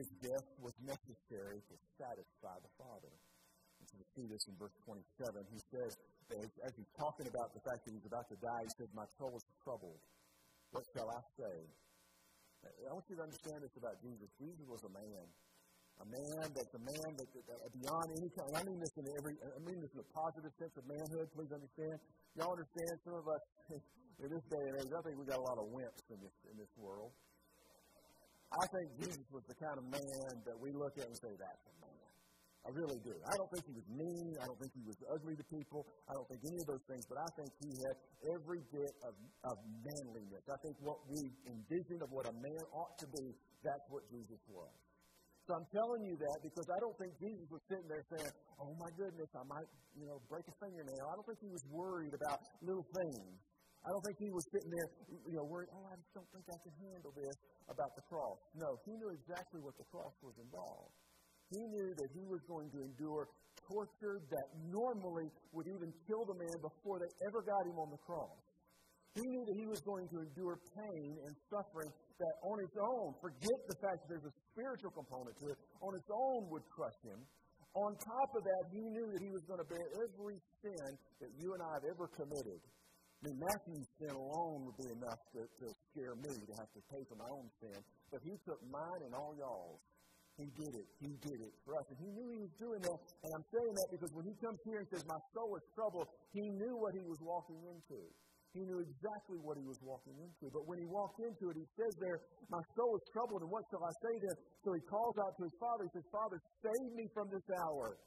His 0.00 0.08
death 0.24 0.48
was 0.64 0.72
necessary 0.80 1.60
to 1.60 1.74
satisfy 2.00 2.56
the 2.64 2.72
Father. 2.80 3.12
And 3.12 3.84
so 3.84 4.00
we 4.00 4.06
see 4.16 4.26
this 4.32 4.48
in 4.48 4.56
verse 4.56 4.72
27. 4.88 5.04
He 5.52 5.60
says, 5.68 5.92
as, 6.64 6.72
he's 6.72 6.92
talking 6.96 7.28
about 7.28 7.52
the 7.52 7.60
fact 7.60 7.84
that 7.84 7.92
he's 7.92 8.08
about 8.08 8.24
to 8.32 8.38
die, 8.40 8.64
he 8.64 8.72
says, 8.80 8.88
My 8.96 9.04
soul 9.20 9.36
is 9.36 9.44
troubled. 9.60 10.00
What 10.72 10.88
shall 10.96 11.12
I 11.12 11.20
say? 11.36 11.56
I 12.64 12.92
want 12.96 13.04
you 13.12 13.16
to 13.20 13.24
understand 13.28 13.60
this 13.60 13.76
about 13.76 14.00
Jesus. 14.00 14.28
Jesus 14.40 14.64
was 14.68 14.84
a 14.88 14.92
man 14.92 15.28
a 16.00 16.06
man 16.08 16.48
that's 16.56 16.72
a 16.72 16.80
man 16.80 17.10
that, 17.20 17.28
that, 17.28 17.44
that 17.44 17.72
beyond 17.76 18.08
any 18.16 18.32
kind. 18.32 18.48
I 18.56 18.64
mean 18.64 18.80
this 18.80 18.92
in 18.96 19.04
every. 19.20 19.36
I 19.36 19.60
mean 19.60 19.84
this 19.84 19.92
in 19.92 20.00
a 20.00 20.10
positive 20.16 20.52
sense 20.56 20.72
of 20.80 20.84
manhood. 20.88 21.28
Please 21.36 21.52
understand. 21.52 22.00
Y'all 22.40 22.56
understand? 22.56 22.96
Some 23.04 23.20
of 23.20 23.28
us 23.28 23.44
in 24.24 24.28
this 24.32 24.44
day 24.48 24.64
and 24.64 24.80
age, 24.80 24.92
I 24.96 25.00
think 25.04 25.20
we 25.20 25.28
got 25.28 25.40
a 25.40 25.44
lot 25.44 25.60
of 25.60 25.68
wimps 25.68 26.04
in 26.08 26.18
this 26.24 26.36
in 26.48 26.56
this 26.56 26.72
world. 26.80 27.12
I 28.50 28.64
think 28.74 28.86
Jesus 28.98 29.26
was 29.30 29.44
the 29.46 29.54
kind 29.62 29.78
of 29.78 29.84
man 29.86 30.32
that 30.46 30.58
we 30.58 30.74
look 30.74 30.98
at 30.98 31.06
and 31.06 31.18
say, 31.18 31.30
"That's 31.38 31.64
a 31.70 31.74
man." 31.86 32.10
I 32.66 32.68
really 32.76 33.00
do. 33.00 33.14
I 33.24 33.34
don't 33.40 33.48
think 33.48 33.64
he 33.64 33.72
was 33.72 33.88
mean. 33.88 34.36
I 34.36 34.44
don't 34.44 34.60
think 34.60 34.74
he 34.76 34.84
was 34.84 34.98
ugly 35.08 35.32
to 35.32 35.46
people. 35.48 35.86
I 36.04 36.12
don't 36.12 36.28
think 36.28 36.44
any 36.44 36.60
of 36.60 36.68
those 36.68 36.84
things, 36.92 37.04
but 37.08 37.16
I 37.16 37.28
think 37.32 37.48
he 37.56 37.72
had 37.88 37.96
every 38.36 38.60
bit 38.68 38.92
of, 39.08 39.16
of 39.48 39.56
manliness. 39.80 40.44
I 40.44 40.58
think 40.60 40.76
what 40.84 41.00
we 41.08 41.32
envision 41.48 42.04
of 42.04 42.12
what 42.12 42.28
a 42.28 42.34
man 42.36 42.62
ought 42.76 43.00
to 43.00 43.08
be, 43.16 43.32
that's 43.64 43.86
what 43.88 44.04
Jesus 44.12 44.40
was. 44.52 44.76
So 45.48 45.56
I'm 45.56 45.66
telling 45.72 46.04
you 46.04 46.14
that 46.20 46.38
because 46.44 46.68
I 46.68 46.78
don't 46.84 46.94
think 47.00 47.16
Jesus 47.16 47.48
was 47.48 47.64
sitting 47.66 47.88
there 47.88 48.04
saying, 48.12 48.32
Oh 48.60 48.76
my 48.76 48.92
goodness, 48.94 49.30
I 49.32 49.44
might, 49.48 49.66
you 49.96 50.04
know, 50.04 50.20
break 50.28 50.44
a 50.46 50.54
fingernail. 50.60 51.04
I 51.08 51.14
don't 51.16 51.26
think 51.26 51.40
he 51.40 51.50
was 51.50 51.64
worried 51.72 52.12
about 52.12 52.38
little 52.60 52.86
things. 52.92 53.40
I 53.80 53.88
don't 53.88 54.04
think 54.04 54.20
he 54.20 54.28
was 54.28 54.44
sitting 54.52 54.68
there, 54.68 54.88
you 55.24 55.36
know, 55.40 55.46
worried, 55.48 55.72
oh, 55.72 55.88
I 55.88 55.96
just 55.96 56.12
don't 56.12 56.28
think 56.36 56.44
I 56.52 56.58
can 56.60 56.74
handle 56.92 57.12
this 57.16 57.36
about 57.72 57.96
the 57.96 58.04
cross. 58.12 58.36
No, 58.52 58.76
he 58.84 58.92
knew 58.92 59.08
exactly 59.08 59.64
what 59.64 59.72
the 59.80 59.88
cross 59.88 60.12
was 60.20 60.36
involved. 60.36 60.92
He 61.48 61.64
knew 61.64 61.88
that 61.96 62.10
he 62.12 62.24
was 62.28 62.44
going 62.44 62.68
to 62.76 62.84
endure 62.84 63.26
torture 63.66 64.20
that 64.20 64.46
normally 64.68 65.32
would 65.56 65.66
even 65.66 65.90
kill 66.06 66.28
the 66.28 66.36
man 66.36 66.56
before 66.60 67.00
they 67.00 67.10
ever 67.26 67.40
got 67.42 67.62
him 67.66 67.80
on 67.80 67.90
the 67.90 68.00
cross. 68.04 68.38
He 69.18 69.26
knew 69.26 69.42
that 69.42 69.56
he 69.58 69.66
was 69.66 69.82
going 69.82 70.06
to 70.14 70.22
endure 70.22 70.54
pain 70.76 71.10
and 71.26 71.32
suffering 71.50 71.90
that 72.22 72.34
on 72.46 72.62
its 72.62 72.76
own, 72.78 73.16
forget 73.18 73.58
the 73.66 73.78
fact 73.82 74.06
that 74.06 74.08
there's 74.12 74.28
a 74.28 74.34
spiritual 74.54 74.94
component 74.94 75.34
to 75.42 75.50
it, 75.50 75.58
on 75.82 75.96
its 75.96 76.06
own 76.12 76.46
would 76.52 76.62
crush 76.70 76.94
him. 77.02 77.18
On 77.74 77.90
top 77.98 78.30
of 78.38 78.42
that, 78.44 78.62
he 78.70 78.82
knew 78.82 79.06
that 79.10 79.22
he 79.22 79.30
was 79.30 79.42
going 79.50 79.58
to 79.58 79.66
bear 79.66 79.82
every 80.04 80.38
sin 80.62 80.90
that 81.22 81.30
you 81.38 81.54
and 81.54 81.62
I 81.62 81.70
have 81.80 81.86
ever 81.90 82.06
committed. 82.14 82.60
I 83.20 83.28
mean, 83.28 83.36
Matthew's 83.36 83.88
sin 84.00 84.16
alone 84.16 84.64
would 84.64 84.80
be 84.80 84.88
enough 84.96 85.20
to, 85.36 85.44
to 85.44 85.66
scare 85.92 86.16
me 86.16 86.32
to 86.32 86.54
have 86.56 86.72
to 86.72 86.80
pay 86.88 87.04
for 87.04 87.20
my 87.20 87.28
own 87.36 87.52
sin. 87.60 87.76
But 88.08 88.24
he 88.24 88.32
took 88.48 88.56
mine 88.64 89.00
and 89.04 89.12
all 89.12 89.36
y'all's. 89.36 89.84
He 90.40 90.48
did 90.56 90.72
it. 90.72 90.88
He 91.04 91.12
did 91.20 91.36
it 91.44 91.52
for 91.68 91.76
us. 91.76 91.84
And 91.92 92.00
he 92.00 92.08
knew 92.16 92.32
he 92.32 92.40
was 92.40 92.54
doing 92.56 92.80
that. 92.80 92.96
And 92.96 93.30
I'm 93.36 93.44
saying 93.52 93.74
that 93.76 93.88
because 93.92 94.08
when 94.16 94.24
he 94.24 94.32
comes 94.40 94.56
here 94.64 94.80
and 94.80 94.88
says, 94.88 95.04
My 95.04 95.20
soul 95.36 95.52
is 95.60 95.66
troubled, 95.76 96.08
he 96.32 96.48
knew 96.48 96.80
what 96.80 96.96
he 96.96 97.04
was 97.04 97.20
walking 97.20 97.60
into. 97.60 98.00
He 98.56 98.64
knew 98.64 98.80
exactly 98.80 99.36
what 99.44 99.60
he 99.60 99.68
was 99.68 99.76
walking 99.84 100.16
into. 100.16 100.48
But 100.48 100.64
when 100.64 100.80
he 100.80 100.88
walked 100.88 101.20
into 101.20 101.52
it, 101.52 101.60
he 101.60 101.68
says 101.76 101.92
there, 102.00 102.24
My 102.48 102.64
soul 102.72 102.96
is 102.96 103.04
troubled, 103.12 103.44
and 103.44 103.52
what 103.52 103.68
shall 103.68 103.84
I 103.84 103.92
say 104.00 104.14
then? 104.16 104.36
So 104.64 104.72
he 104.72 104.82
calls 104.88 105.14
out 105.20 105.36
to 105.36 105.42
his 105.44 105.54
father. 105.60 105.84
He 105.84 105.92
says, 105.92 106.08
Father, 106.08 106.40
save 106.64 106.90
me 106.96 107.04
from 107.12 107.28
this 107.28 107.44
hour. 107.68 108.00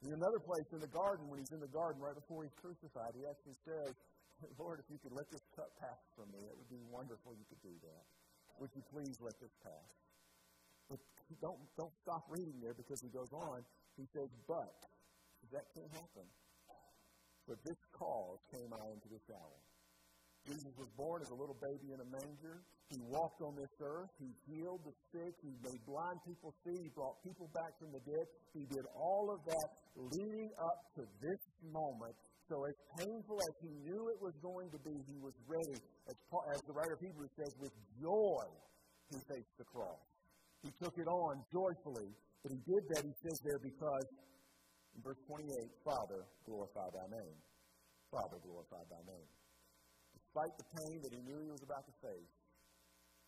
In 0.00 0.16
another 0.16 0.40
place 0.40 0.68
in 0.72 0.80
the 0.80 0.88
garden, 0.96 1.28
when 1.28 1.44
he's 1.44 1.52
in 1.52 1.60
the 1.60 1.68
garden 1.76 2.00
right 2.00 2.16
before 2.16 2.48
he's 2.48 2.56
crucified, 2.56 3.12
he 3.12 3.28
actually 3.28 3.58
says, 3.68 3.92
Lord, 4.60 4.80
if 4.80 4.88
you 4.88 4.98
could 5.00 5.12
let 5.12 5.28
this 5.30 5.44
cup 5.56 5.70
pass 5.80 6.00
from 6.16 6.30
me, 6.32 6.40
it 6.40 6.54
would 6.56 6.70
be 6.70 6.80
wonderful 6.88 7.36
you 7.36 7.46
could 7.48 7.62
do 7.62 7.74
that. 7.84 8.04
Would 8.60 8.72
you 8.76 8.84
please 8.92 9.16
let 9.20 9.36
this 9.40 9.52
pass? 9.64 9.90
But 10.88 10.98
don't, 11.40 11.60
don't 11.78 11.94
stop 12.02 12.26
reading 12.28 12.58
there 12.60 12.74
because 12.74 13.00
he 13.00 13.08
goes 13.08 13.30
on. 13.32 13.62
He 13.96 14.04
says, 14.12 14.28
But 14.48 14.74
that 15.52 15.66
can't 15.72 15.92
happen. 15.94 16.26
But 17.48 17.58
this 17.64 17.80
cause 17.96 18.38
came 18.52 18.70
out 18.70 18.90
into 18.94 19.08
this 19.10 19.26
hour. 19.32 19.58
Jesus 20.48 20.72
was 20.78 20.88
born 20.96 21.20
as 21.20 21.30
a 21.30 21.36
little 21.36 21.56
baby 21.60 21.92
in 21.92 22.00
a 22.00 22.08
manger. 22.08 22.64
He 22.88 22.98
walked 23.06 23.42
on 23.44 23.54
this 23.54 23.70
earth. 23.84 24.08
He 24.18 24.32
healed 24.48 24.80
the 24.88 24.94
sick. 25.12 25.34
He 25.44 25.52
made 25.62 25.80
blind 25.84 26.18
people 26.24 26.54
see. 26.64 26.74
He 26.80 26.90
brought 26.96 27.20
people 27.22 27.50
back 27.52 27.76
from 27.76 27.92
the 27.92 28.02
dead. 28.02 28.26
He 28.56 28.64
did 28.66 28.82
all 28.96 29.30
of 29.30 29.44
that 29.44 29.68
leading 29.94 30.50
up 30.58 30.78
to 30.96 31.02
this 31.20 31.42
moment. 31.60 32.16
So, 32.50 32.66
as 32.66 32.74
painful 32.98 33.38
as 33.38 33.54
he 33.62 33.70
knew 33.86 34.10
it 34.10 34.18
was 34.18 34.34
going 34.42 34.74
to 34.74 34.80
be, 34.82 34.90
he 35.06 35.22
was 35.22 35.38
ready. 35.46 35.78
As, 36.10 36.18
as 36.50 36.58
the 36.66 36.74
writer 36.74 36.98
of 36.98 37.02
Hebrews 37.06 37.30
says, 37.38 37.54
with 37.62 37.70
joy, 37.94 38.42
he 39.06 39.22
faced 39.30 39.54
the 39.54 39.62
cross. 39.70 40.02
He 40.66 40.74
took 40.82 40.98
it 40.98 41.06
on 41.06 41.46
joyfully. 41.54 42.10
But 42.42 42.50
he 42.50 42.58
did 42.66 42.82
that, 42.90 43.06
he 43.06 43.14
says 43.22 43.38
there, 43.46 43.62
because 43.62 44.02
in 44.98 45.00
verse 45.06 45.22
28, 45.30 45.46
Father, 45.86 46.26
glorify 46.42 46.90
thy 46.90 47.06
name. 47.22 47.38
Father, 48.10 48.42
glorify 48.42 48.82
thy 48.90 49.02
name. 49.06 49.30
Despite 50.18 50.50
the 50.58 50.66
pain 50.74 50.98
that 51.06 51.14
he 51.14 51.22
knew 51.22 51.38
he 51.38 51.54
was 51.54 51.62
about 51.62 51.86
to 51.86 51.94
face, 52.02 52.34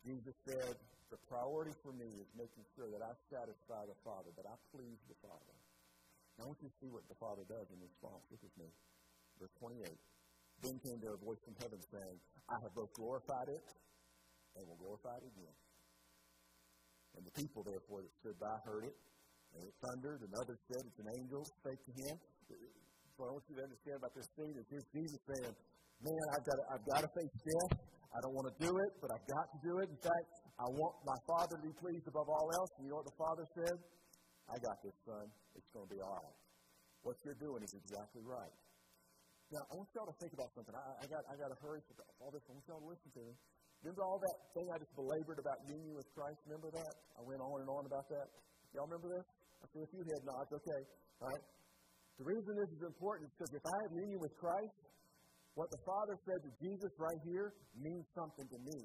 Jesus 0.02 0.34
said, 0.50 0.74
The 1.14 1.20
priority 1.30 1.78
for 1.86 1.94
me 1.94 2.10
is 2.10 2.26
making 2.34 2.66
sure 2.74 2.90
that 2.90 3.06
I 3.06 3.14
satisfy 3.30 3.86
the 3.86 3.94
Father, 4.02 4.34
that 4.34 4.50
I 4.50 4.58
please 4.74 4.98
the 5.06 5.14
Father. 5.22 5.54
Now, 6.42 6.50
I 6.50 6.50
want 6.50 6.58
you 6.58 6.74
to 6.74 6.78
see 6.82 6.90
what 6.90 7.06
the 7.06 7.14
Father 7.22 7.46
does 7.46 7.70
in 7.70 7.78
response. 7.78 8.26
Look 8.26 8.42
with 8.42 8.58
me. 8.58 8.66
Verse 9.40 9.54
28. 9.60 9.86
Then 10.62 10.76
came 10.86 10.98
there 11.02 11.14
a 11.16 11.22
voice 11.22 11.42
from 11.42 11.56
heaven 11.58 11.80
saying, 11.90 12.16
I 12.46 12.56
have 12.62 12.72
both 12.74 12.92
glorified 12.94 13.48
it 13.50 13.64
and 14.56 14.62
will 14.68 14.78
glorify 14.78 15.16
it 15.18 15.26
again. 15.26 15.56
And 17.18 17.22
the 17.28 17.34
people, 17.36 17.60
therefore, 17.64 18.00
that 18.04 18.12
stood 18.24 18.38
by 18.40 18.56
heard 18.64 18.88
it, 18.88 18.96
and 19.52 19.60
it 19.68 19.74
thundered, 19.84 20.24
and 20.24 20.32
others 20.32 20.60
said, 20.70 20.80
It's 20.88 21.00
an 21.00 21.10
angel 21.20 21.44
spake 21.60 21.82
to 21.84 21.92
him. 21.92 22.14
What 23.20 23.28
I 23.28 23.32
want 23.36 23.44
you 23.52 23.56
to 23.60 23.64
understand 23.68 24.00
about 24.00 24.14
this 24.16 24.28
scene 24.32 24.56
is 24.56 24.64
here's 24.72 24.88
Jesus 24.96 25.20
saying, 25.28 25.52
Man, 26.00 26.24
I've 26.34 26.46
got, 26.48 26.56
to, 26.56 26.64
I've 26.72 26.86
got 26.88 27.00
to 27.04 27.10
face 27.14 27.34
death. 27.36 27.72
I 28.12 28.18
don't 28.24 28.34
want 28.36 28.48
to 28.50 28.56
do 28.60 28.72
it, 28.72 28.90
but 29.00 29.08
I've 29.12 29.28
got 29.28 29.46
to 29.54 29.58
do 29.62 29.72
it. 29.80 29.88
In 29.88 30.00
fact, 30.00 30.28
I 30.60 30.66
want 30.68 30.94
my 31.04 31.18
Father 31.28 31.54
to 31.60 31.64
be 31.64 31.74
pleased 31.80 32.04
above 32.08 32.28
all 32.28 32.48
else. 32.58 32.70
And 32.76 32.88
you 32.88 32.90
know 32.92 33.00
what 33.00 33.08
the 33.08 33.18
Father 33.20 33.44
said? 33.56 33.76
I 34.52 34.56
got 34.58 34.76
this, 34.84 34.96
son. 35.06 35.26
It's 35.56 35.68
going 35.72 35.86
to 35.88 35.92
be 35.92 36.00
all 36.02 36.16
right. 36.16 36.38
What 37.06 37.16
you're 37.24 37.38
doing 37.38 37.62
is 37.62 37.72
exactly 37.72 38.20
right. 38.26 38.52
Now, 39.52 39.60
I 39.68 39.72
want 39.76 39.88
y'all 39.92 40.08
to 40.08 40.16
think 40.16 40.32
about 40.32 40.48
something. 40.56 40.72
I, 40.72 40.80
I 40.80 41.06
got, 41.12 41.22
I 41.28 41.36
got 41.36 41.52
to 41.52 41.58
hurry 41.60 41.84
for 41.84 42.00
all 42.24 42.32
this. 42.32 42.40
I 42.48 42.56
want 42.56 42.64
y'all 42.64 42.80
to 42.80 42.88
listen 42.88 43.10
to 43.12 43.22
me. 43.28 43.36
Remember 43.84 44.00
all 44.00 44.16
that 44.16 44.36
thing 44.56 44.64
I 44.72 44.80
just 44.80 44.94
belabored 44.96 45.36
about 45.36 45.60
union 45.68 45.92
with 45.92 46.08
Christ? 46.16 46.40
Remember 46.48 46.72
that? 46.72 46.92
I 47.18 47.22
went 47.28 47.44
on 47.44 47.60
and 47.60 47.68
on 47.68 47.84
about 47.84 48.08
that. 48.08 48.32
Y'all 48.72 48.88
remember 48.88 49.12
this? 49.12 49.26
I 49.60 49.64
see 49.76 49.84
a 49.84 49.90
few 49.92 50.00
head 50.00 50.22
nods. 50.24 50.48
Okay. 50.56 50.80
All 51.20 51.28
right. 51.28 51.44
The 52.16 52.24
reason 52.24 52.48
this 52.48 52.72
is 52.80 52.82
important 52.88 53.28
is 53.28 53.32
because 53.36 53.52
if 53.52 53.64
I 53.68 53.76
have 53.84 53.92
union 53.92 54.20
with 54.24 54.32
Christ, 54.40 54.72
what 55.52 55.68
the 55.68 55.82
Father 55.84 56.16
said 56.24 56.40
to 56.48 56.50
Jesus 56.64 56.88
right 56.96 57.20
here 57.28 57.52
means 57.76 58.08
something 58.16 58.48
to 58.48 58.58
me. 58.64 58.78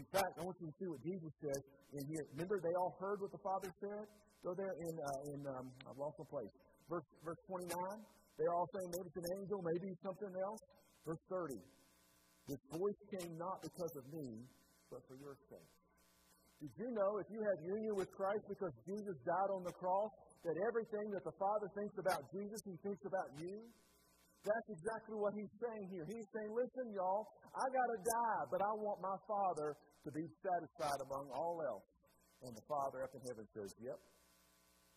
In 0.00 0.04
fact, 0.16 0.32
I 0.40 0.48
want 0.48 0.56
you 0.64 0.72
to 0.72 0.76
see 0.80 0.88
what 0.88 1.00
Jesus 1.04 1.32
says 1.44 1.60
in 1.92 2.02
here. 2.08 2.24
Remember, 2.40 2.56
they 2.64 2.72
all 2.80 2.96
heard 2.96 3.20
what 3.20 3.32
the 3.36 3.42
Father 3.44 3.68
said. 3.84 4.04
Go 4.40 4.56
there 4.56 4.72
in 4.80 4.94
uh, 4.96 5.30
in 5.36 5.38
um, 5.52 5.66
I've 5.84 6.00
lost 6.00 6.16
my 6.16 6.28
place. 6.32 6.52
Verse 6.88 7.04
verse 7.20 7.40
twenty 7.44 7.68
nine. 7.68 8.00
They're 8.36 8.52
all 8.52 8.68
saying 8.76 8.88
maybe 8.92 9.08
it's 9.08 9.20
an 9.20 9.30
angel, 9.40 9.58
maybe 9.64 9.86
it's 9.92 10.04
something 10.04 10.34
else. 10.44 10.62
Verse 11.08 11.24
thirty. 11.28 11.60
This 12.46 12.62
voice 12.70 13.00
came 13.16 13.32
not 13.40 13.58
because 13.64 13.94
of 13.98 14.04
me, 14.12 14.46
but 14.92 15.02
for 15.10 15.16
your 15.18 15.34
sake. 15.50 15.72
Did 16.62 16.72
you 16.78 16.88
know 16.94 17.18
if 17.20 17.28
you 17.28 17.40
have 17.42 17.58
union 17.64 17.94
with 17.98 18.08
Christ 18.14 18.44
because 18.48 18.72
Jesus 18.86 19.16
died 19.26 19.50
on 19.52 19.66
the 19.66 19.74
cross, 19.76 20.12
that 20.46 20.56
everything 20.70 21.10
that 21.12 21.24
the 21.26 21.36
Father 21.36 21.68
thinks 21.74 21.96
about 21.98 22.22
Jesus, 22.32 22.60
He 22.64 22.76
thinks 22.80 23.02
about 23.04 23.28
you? 23.36 23.66
That's 24.46 24.68
exactly 24.72 25.18
what 25.18 25.34
He's 25.34 25.50
saying 25.58 25.86
here. 25.90 26.06
He's 26.06 26.28
saying, 26.32 26.50
listen, 26.54 26.86
y'all, 26.94 27.26
I 27.50 27.66
got 27.66 27.88
to 27.92 27.98
die, 27.98 28.42
but 28.48 28.60
I 28.62 28.72
want 28.78 29.02
my 29.02 29.18
Father 29.26 29.74
to 29.76 30.10
be 30.14 30.24
satisfied 30.38 31.00
among 31.02 31.34
all 31.34 31.58
else. 31.66 31.88
And 32.46 32.54
the 32.54 32.64
Father 32.70 33.02
up 33.02 33.10
in 33.10 33.22
heaven 33.26 33.44
says, 33.52 33.74
yep, 33.82 33.98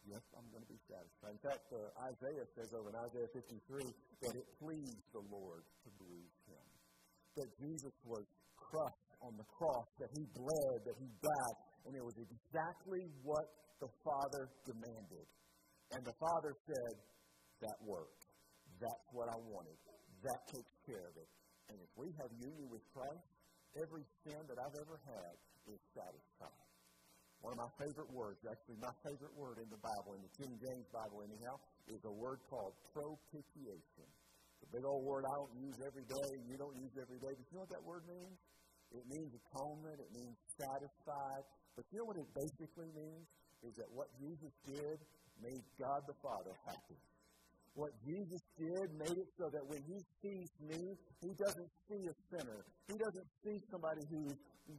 yes, 0.10 0.26
I'm 0.34 0.50
going 0.50 0.65
to 0.65 0.72
be 0.74 0.82
satisfied. 0.89 1.38
In 1.38 1.43
fact, 1.45 1.65
uh, 1.69 2.10
Isaiah 2.10 2.48
says 2.58 2.69
over 2.74 2.89
in 2.89 2.98
Isaiah 2.98 3.30
53 3.30 3.86
that 4.26 4.34
it 4.34 4.48
pleased 4.58 5.06
the 5.13 5.24
Lord 5.30 5.62
to 5.86 5.89
bruise 6.02 6.38
him. 6.50 6.65
That 7.38 7.50
Jesus 7.62 7.93
was 8.04 8.26
crushed 8.58 9.13
on 9.22 9.38
the 9.38 9.45
cross, 9.45 9.88
that 10.02 10.10
he 10.17 10.26
bled, 10.34 10.78
that 10.89 10.98
he 10.98 11.10
died, 11.22 11.58
and 11.86 11.93
it 11.93 12.04
was 12.04 12.17
exactly 12.17 13.06
what 13.22 13.45
the 13.80 13.88
Father 14.02 14.50
demanded. 14.65 15.26
And 15.93 16.02
the 16.04 16.17
Father 16.17 16.54
said, 16.65 16.93
That 17.62 17.78
worked. 17.86 18.26
That's 18.82 19.08
what 19.13 19.30
I 19.30 19.38
wanted. 19.38 19.78
That 20.26 20.41
takes 20.50 20.74
care 20.86 21.06
of 21.06 21.15
it. 21.15 21.30
And 21.69 21.78
if 21.78 21.91
we 21.95 22.10
have 22.17 22.30
union 22.34 22.67
with 22.72 22.82
Christ, 22.91 23.30
every 23.78 24.06
sin 24.26 24.41
that 24.50 24.58
I've 24.58 24.78
ever 24.82 24.98
had 25.06 25.34
is 25.69 25.80
satisfied. 25.93 26.68
One 27.39 27.56
of 27.56 27.60
my 27.63 27.71
favorite 27.80 28.12
words, 28.12 28.43
actually 28.43 28.75
my 28.84 28.91
favorite 29.04 29.32
word 29.39 29.63
in 29.63 29.69
the 29.71 29.80
Bible, 29.80 30.12
in 30.15 30.21
the 30.21 30.34
King 30.36 30.60
James 30.60 30.88
Bible 30.91 31.23
anyhow, 31.23 31.56
is 31.88 32.04
a 32.04 32.12
word 32.12 32.43
called 32.52 32.75
propitiation. 32.91 34.08
It's 34.60 34.63
a 34.67 34.71
big 34.75 34.84
old 34.84 35.08
word 35.08 35.23
I 35.23 35.36
don't 35.39 35.56
use 35.56 35.80
every 35.80 36.04
day, 36.04 36.30
you 36.52 36.60
don't 36.60 36.75
use 36.75 36.91
every 36.99 37.19
day. 37.23 37.32
But 37.32 37.45
you 37.47 37.54
know 37.56 37.63
what 37.63 37.71
that 37.71 37.86
word 37.88 38.04
means? 38.12 38.36
It 38.91 39.06
means 39.06 39.32
atonement. 39.32 40.02
It 40.02 40.12
means 40.12 40.36
satisfied. 40.58 41.43
But 41.78 41.86
you 41.93 42.02
know 42.02 42.10
what 42.10 42.17
it 42.17 42.30
basically 42.34 42.89
means? 42.91 43.25
Is 43.62 43.75
that 43.78 43.88
what 43.93 44.10
Jesus 44.17 44.52
did 44.65 44.97
made 45.43 45.63
God 45.80 46.04
the 46.08 46.17
Father 46.19 46.52
happy. 46.65 46.99
What 47.75 47.91
Jesus 48.04 48.38
did 48.60 48.88
made 49.00 49.15
it 49.15 49.30
so 49.39 49.48
that 49.48 49.63
when 49.63 49.80
He 49.88 49.98
sees 50.19 50.52
me, 50.60 51.00
He 51.24 51.32
doesn't 51.39 51.72
see 51.88 52.04
a 52.04 52.15
sinner. 52.28 52.60
He 52.91 53.00
doesn't 53.00 53.30
see 53.43 53.58
somebody 53.72 54.04
who's 54.12 54.36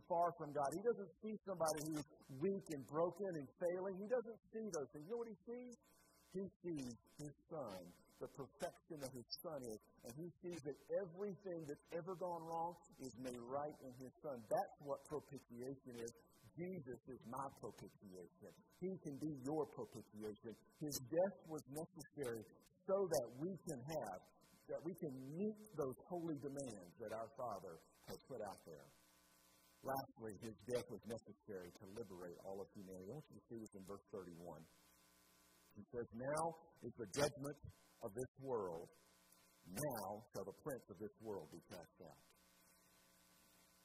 far 0.07 0.31
from 0.37 0.53
God. 0.53 0.69
He 0.77 0.85
doesn't 0.85 1.11
see 1.25 1.35
somebody 1.49 1.81
who's 1.89 2.07
weak 2.39 2.67
and 2.71 2.85
broken 2.87 3.33
and 3.35 3.49
failing. 3.59 3.97
He 3.97 4.07
doesn't 4.07 4.41
see 4.53 4.67
those 4.71 4.89
things. 4.93 5.05
You 5.09 5.17
know 5.17 5.23
what 5.25 5.33
He 5.33 5.41
sees? 5.49 5.77
He 6.37 6.45
sees 6.63 6.95
His 7.19 7.35
Son 7.49 7.81
the 8.21 8.29
perfection 8.37 9.01
that 9.01 9.09
his 9.17 9.25
son 9.41 9.57
is. 9.65 9.81
And 10.05 10.13
he 10.13 10.29
sees 10.45 10.61
that 10.69 10.77
everything 10.93 11.65
that's 11.65 11.87
ever 11.97 12.15
gone 12.21 12.45
wrong 12.45 12.77
is 13.01 13.17
made 13.17 13.41
right 13.49 13.75
in 13.81 13.93
his 13.97 14.13
son. 14.21 14.37
That's 14.53 14.77
what 14.85 15.01
propitiation 15.09 15.97
is. 15.97 16.13
Jesus 16.57 17.01
is 17.11 17.21
my 17.29 17.47
propitiation. 17.61 18.53
He 18.81 18.93
can 19.05 19.17
be 19.21 19.33
your 19.45 19.67
propitiation. 19.77 20.57
His 20.81 20.97
death 21.11 21.37
was 21.47 21.63
necessary 21.71 22.43
so 22.87 22.97
that 23.07 23.29
we 23.39 23.53
can 23.69 23.81
have, 23.81 24.19
that 24.73 24.81
we 24.83 24.95
can 24.99 25.15
meet 25.37 25.59
those 25.77 25.99
holy 26.09 26.39
demands 26.43 26.93
that 26.99 27.13
our 27.13 27.31
Father 27.37 27.79
has 28.09 28.19
put 28.27 28.41
out 28.43 28.61
there. 28.67 28.89
Lastly, 29.81 30.37
his 30.45 30.57
death 30.69 30.85
was 30.93 31.01
necessary 31.09 31.73
to 31.81 31.85
liberate 31.97 32.37
all 32.45 32.61
of 32.61 32.69
humanity. 32.77 33.09
I 33.09 33.17
want 33.17 33.25
you 33.33 33.41
to 33.41 33.47
see 33.49 33.59
this 33.63 33.73
in 33.73 33.85
verse 33.89 34.05
31. 34.13 34.37
He 35.73 35.85
says, 35.89 36.05
Now 36.13 36.43
is 36.85 36.93
the 37.01 37.09
judgment 37.17 37.59
of 38.05 38.13
this 38.13 38.33
world. 38.45 38.93
Now 39.73 40.05
shall 40.35 40.45
the 40.45 40.59
prince 40.61 40.85
of 40.93 41.01
this 41.01 41.15
world 41.25 41.49
be 41.49 41.63
cast 41.73 41.97
out. 42.05 42.21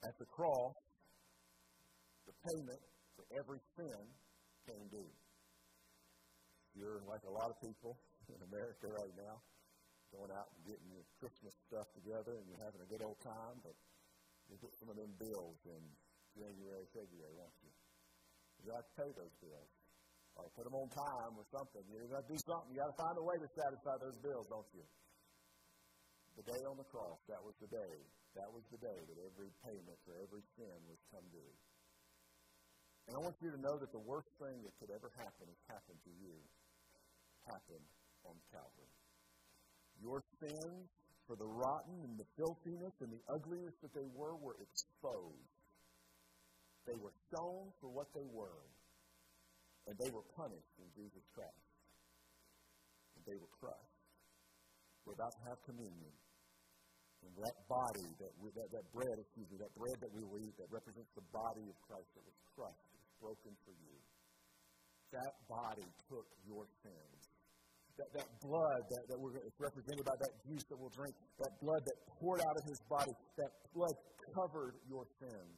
At 0.04 0.14
the 0.20 0.28
cross, 0.28 0.76
the 2.26 2.34
payment 2.50 2.82
for 3.14 3.24
every 3.32 3.62
sin 3.78 4.02
came 4.66 4.86
due. 4.90 5.12
You're 6.74 7.00
like 7.08 7.24
a 7.24 7.32
lot 7.32 7.48
of 7.48 7.56
people 7.62 7.96
in 8.34 8.40
America 8.52 8.90
right 8.90 9.14
now, 9.16 9.40
going 10.12 10.30
out 10.34 10.50
and 10.52 10.60
getting 10.66 10.90
your 10.92 11.06
Christmas 11.22 11.54
stuff 11.70 11.88
together 11.96 12.36
and 12.36 12.44
you're 12.50 12.62
having 12.62 12.82
a 12.82 12.88
good 12.90 13.02
old 13.02 13.18
time, 13.22 13.56
but 13.62 13.74
you 14.50 14.58
get 14.60 14.70
some 14.78 14.92
of 14.92 14.96
them 14.98 15.10
bills 15.18 15.58
in 15.66 15.82
January, 16.36 16.86
February, 16.92 17.34
won't 17.34 17.56
you? 17.64 17.72
You 18.62 18.70
got 18.70 18.84
to 18.84 18.92
pay 18.94 19.10
those 19.16 19.34
bills. 19.40 19.72
Or 20.36 20.52
put 20.52 20.68
them 20.68 20.76
on 20.76 20.92
time 20.92 21.32
or 21.32 21.48
something. 21.48 21.80
You 21.88 21.96
got 22.12 22.20
to 22.20 22.28
do 22.28 22.36
something. 22.44 22.68
You 22.68 22.84
got 22.84 22.92
to 22.92 22.98
find 23.00 23.16
a 23.16 23.24
way 23.24 23.40
to 23.40 23.48
satisfy 23.56 23.96
those 24.04 24.20
bills, 24.20 24.44
don't 24.52 24.68
you? 24.76 24.84
The 26.36 26.44
day 26.44 26.60
on 26.68 26.76
the 26.76 26.84
cross, 26.92 27.16
that 27.32 27.40
was 27.40 27.56
the 27.56 27.72
day. 27.72 27.96
That 28.36 28.52
was 28.52 28.60
the 28.68 28.76
day 28.76 29.00
that 29.00 29.16
every 29.16 29.48
payment 29.64 29.96
for 30.04 30.12
every 30.20 30.44
sin 30.60 30.76
was 30.84 31.00
come 31.08 31.24
due. 31.32 31.52
And 33.06 33.14
I 33.14 33.20
want 33.22 33.38
you 33.38 33.54
to 33.54 33.60
know 33.62 33.78
that 33.78 33.90
the 33.94 34.02
worst 34.02 34.30
thing 34.42 34.58
that 34.66 34.74
could 34.82 34.90
ever 34.90 35.14
happen 35.14 35.46
has 35.46 35.62
happened 35.70 36.00
to 36.02 36.12
you. 36.18 36.34
Happened 37.46 37.86
on 38.26 38.34
Calvary. 38.50 38.94
Your 40.02 40.18
sins, 40.42 40.90
for 41.26 41.34
the 41.38 41.46
rotten 41.46 41.98
and 42.06 42.14
the 42.18 42.26
filthiness 42.38 42.94
and 43.02 43.10
the 43.10 43.22
ugliness 43.30 43.74
that 43.82 43.94
they 43.94 44.06
were, 44.14 44.34
were 44.38 44.58
exposed. 44.62 45.54
They 46.86 46.98
were 46.98 47.14
shown 47.34 47.74
for 47.82 47.90
what 47.90 48.06
they 48.14 48.26
were. 48.30 48.62
And 49.86 49.94
they 49.98 50.10
were 50.10 50.26
punished 50.34 50.74
in 50.78 50.86
Jesus 50.94 51.22
Christ. 51.34 51.66
And 53.18 53.22
they 53.26 53.38
were 53.38 53.50
crushed. 53.58 54.02
We're 55.06 55.14
about 55.14 55.34
to 55.38 55.42
have 55.50 55.58
communion. 55.66 56.14
And 57.22 57.32
that 57.42 57.58
body, 57.66 58.06
that, 58.22 58.32
we, 58.38 58.50
that, 58.54 58.70
that 58.70 58.86
bread, 58.94 59.14
excuse 59.18 59.46
me, 59.50 59.58
that 59.58 59.74
bread 59.74 59.98
that 60.02 60.10
we 60.14 60.22
will 60.22 60.38
eat 60.42 60.54
that 60.58 60.70
represents 60.70 61.10
the 61.14 61.26
body 61.34 61.66
of 61.66 61.76
Christ 61.86 62.06
that 62.14 62.22
was 62.22 62.38
crushed, 62.54 62.95
broken 63.20 63.52
for 63.64 63.74
you. 63.76 63.94
That 65.12 65.32
body 65.48 65.86
took 66.10 66.26
your 66.44 66.66
sins. 66.82 67.20
That, 67.96 68.12
that 68.12 68.28
blood 68.44 68.82
that, 68.92 69.04
that 69.08 69.16
we're, 69.16 69.40
represented 69.56 70.04
by 70.04 70.16
that 70.20 70.32
juice 70.44 70.64
that 70.68 70.76
we'll 70.76 70.92
drink, 70.92 71.16
that 71.40 71.52
blood 71.64 71.80
that 71.80 71.96
poured 72.20 72.44
out 72.44 72.56
of 72.60 72.64
his 72.68 72.76
body, 72.92 73.14
that 73.40 73.50
blood 73.72 73.96
covered 74.36 74.76
your 74.84 75.08
sins 75.16 75.56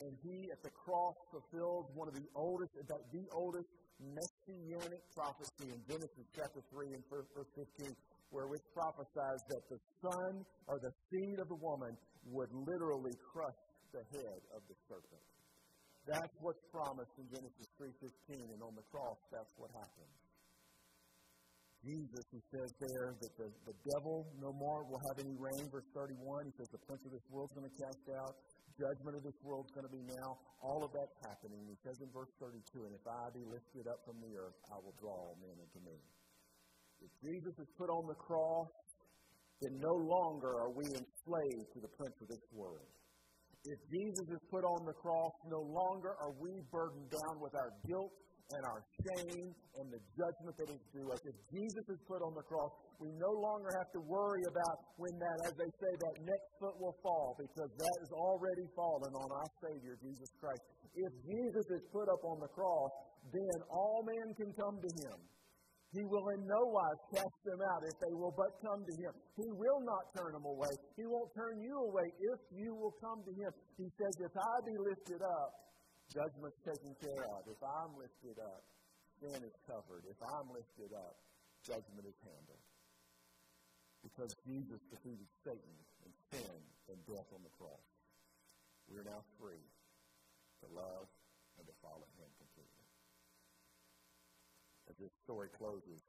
and 0.00 0.16
he 0.24 0.48
at 0.50 0.60
the 0.64 0.72
cross 0.72 1.16
fulfilled 1.28 1.92
one 1.92 2.08
of 2.08 2.16
the 2.16 2.24
oldest, 2.34 2.72
in 2.76 2.86
fact, 2.88 3.04
the 3.12 3.26
oldest 3.36 3.68
messianic 4.00 5.02
prophecy 5.12 5.68
in 5.68 5.80
Genesis 5.84 6.24
chapter 6.32 6.64
3 6.72 6.96
and 6.96 7.04
verse 7.12 7.28
15, 7.52 7.92
where 8.32 8.48
it 8.48 8.64
prophesies 8.72 9.42
that 9.52 9.62
the 9.68 9.80
son 10.00 10.32
or 10.68 10.80
the 10.80 10.92
seed 11.12 11.36
of 11.36 11.48
the 11.48 11.60
woman 11.60 11.92
would 12.32 12.48
literally 12.52 13.12
crush 13.32 13.60
the 13.92 14.00
head 14.16 14.40
of 14.56 14.64
the 14.68 14.76
serpent. 14.88 15.29
That's 16.10 16.34
what's 16.42 16.64
promised 16.74 17.14
in 17.22 17.30
Genesis 17.30 17.70
3.15, 17.78 18.50
and 18.50 18.60
on 18.66 18.74
the 18.74 18.82
cross, 18.90 19.18
that's 19.30 19.54
what 19.54 19.70
happened. 19.70 20.10
Jesus, 21.86 22.24
he 22.34 22.42
says 22.50 22.68
there 22.82 23.14
that 23.14 23.32
the, 23.38 23.48
the 23.64 23.76
devil 23.94 24.26
no 24.36 24.52
more 24.52 24.84
will 24.84 25.00
have 25.08 25.22
any 25.22 25.32
reign. 25.38 25.70
Verse 25.70 25.86
31, 25.94 26.50
he 26.50 26.52
says 26.58 26.68
the 26.68 26.82
prince 26.84 27.00
of 27.08 27.14
this 27.14 27.24
world 27.30 27.48
is 27.48 27.54
going 27.56 27.70
to 27.70 27.76
cast 27.78 28.04
out 28.20 28.34
judgment 28.80 29.12
of 29.12 29.22
this 29.22 29.36
world 29.44 29.68
is 29.68 29.72
going 29.76 29.84
to 29.84 29.92
be 29.92 30.00
now. 30.16 30.40
All 30.64 30.80
of 30.80 30.90
that's 30.96 31.16
happening. 31.28 31.60
He 31.68 31.76
says 31.84 32.00
in 32.00 32.08
verse 32.16 32.32
32, 32.40 32.88
and 32.88 32.96
if 32.96 33.04
I 33.04 33.28
be 33.36 33.44
lifted 33.44 33.84
up 33.84 34.00
from 34.08 34.16
the 34.24 34.32
earth, 34.40 34.56
I 34.72 34.80
will 34.80 34.96
draw 34.96 35.12
all 35.12 35.36
men 35.36 35.52
unto 35.52 35.80
me. 35.84 35.96
If 37.04 37.12
Jesus 37.20 37.52
is 37.60 37.68
put 37.76 37.92
on 37.92 38.08
the 38.08 38.16
cross, 38.16 38.72
then 39.60 39.76
no 39.76 39.92
longer 39.92 40.64
are 40.64 40.72
we 40.72 40.88
enslaved 40.88 41.68
to 41.76 41.80
the 41.84 41.92
prince 41.92 42.16
of 42.24 42.28
this 42.32 42.44
world. 42.56 42.88
If 43.64 43.78
Jesus 43.92 44.26
is 44.32 44.42
put 44.48 44.64
on 44.64 44.88
the 44.88 44.96
cross, 44.96 45.32
no 45.44 45.60
longer 45.60 46.16
are 46.16 46.32
we 46.40 46.64
burdened 46.72 47.12
down 47.12 47.36
with 47.44 47.52
our 47.52 47.72
guilt 47.84 48.12
and 48.56 48.62
our 48.66 48.82
shame 49.04 49.52
and 49.78 49.86
the 49.92 50.00
judgment 50.16 50.54
that 50.58 50.70
is 50.72 50.82
due 50.90 51.06
us. 51.12 51.20
If 51.22 51.38
Jesus 51.54 51.86
is 51.86 52.00
put 52.08 52.18
on 52.24 52.34
the 52.34 52.42
cross, 52.42 52.72
we 52.98 53.12
no 53.14 53.30
longer 53.30 53.70
have 53.78 53.90
to 53.94 54.00
worry 54.02 54.42
about 54.48 54.76
when 54.98 55.14
that, 55.22 55.38
as 55.46 55.54
they 55.54 55.70
say, 55.78 55.92
that 55.92 56.14
next 56.24 56.50
foot 56.58 56.76
will 56.80 56.96
fall 57.04 57.38
because 57.38 57.70
that 57.78 57.96
is 58.02 58.10
already 58.10 58.66
fallen 58.74 59.12
on 59.14 59.28
our 59.30 59.50
Savior, 59.62 59.94
Jesus 60.02 60.30
Christ. 60.42 60.62
If 60.96 61.12
Jesus 61.22 61.66
is 61.70 61.82
put 61.94 62.10
up 62.10 62.22
on 62.26 62.42
the 62.42 62.50
cross, 62.50 62.92
then 63.30 63.56
all 63.70 64.02
men 64.02 64.34
can 64.34 64.50
come 64.56 64.76
to 64.82 64.90
him. 65.04 65.18
He 65.90 66.06
will 66.06 66.30
in 66.30 66.46
no 66.46 66.62
wise 66.70 67.02
cast 67.10 67.38
them 67.42 67.58
out 67.66 67.82
if 67.82 67.98
they 67.98 68.14
will 68.14 68.30
but 68.30 68.54
come 68.62 68.86
to 68.86 68.94
him. 68.94 69.10
He 69.34 69.50
will 69.50 69.82
not 69.82 70.06
turn 70.14 70.30
them 70.30 70.46
away. 70.46 70.70
He 70.94 71.02
won't 71.02 71.34
turn 71.34 71.58
you 71.58 71.74
away 71.90 72.06
if 72.30 72.40
you 72.54 72.74
will 72.78 72.94
come 73.02 73.26
to 73.26 73.32
him. 73.34 73.50
He 73.74 73.90
says, 73.98 74.14
If 74.22 74.34
I 74.38 74.54
be 74.62 74.78
lifted 74.78 75.18
up, 75.18 75.50
Judgment's 76.10 76.58
taken 76.66 76.90
care 76.98 77.22
of. 77.30 77.46
If 77.46 77.62
I'm 77.62 77.94
lifted 77.94 78.42
up, 78.42 78.66
sin 79.22 79.38
is 79.46 79.54
covered. 79.62 80.02
If 80.10 80.18
I'm 80.18 80.50
lifted 80.50 80.90
up, 80.90 81.14
judgment 81.62 82.02
is 82.02 82.18
handled. 82.26 82.64
Because 84.02 84.34
Jesus 84.42 84.82
defeated 84.90 85.30
Satan 85.46 85.76
and 86.02 86.12
sin 86.34 86.58
and 86.90 86.98
death 87.06 87.30
on 87.30 87.46
the 87.46 87.54
cross. 87.54 87.86
We 88.90 88.98
are 88.98 89.06
now 89.06 89.22
free 89.38 89.62
to 89.62 90.66
love 90.74 91.06
and 91.58 91.64
to 91.66 91.74
follow 91.78 92.10
him 92.18 92.19
this 95.00 95.12
story 95.24 95.48
closes, 95.56 96.04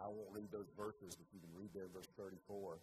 I 0.00 0.08
won't 0.08 0.32
read 0.32 0.48
those 0.50 0.70
verses, 0.74 1.12
but 1.14 1.28
you 1.30 1.38
can 1.38 1.52
read 1.52 1.70
there 1.76 1.86
verse 1.92 2.08
34 2.16 2.80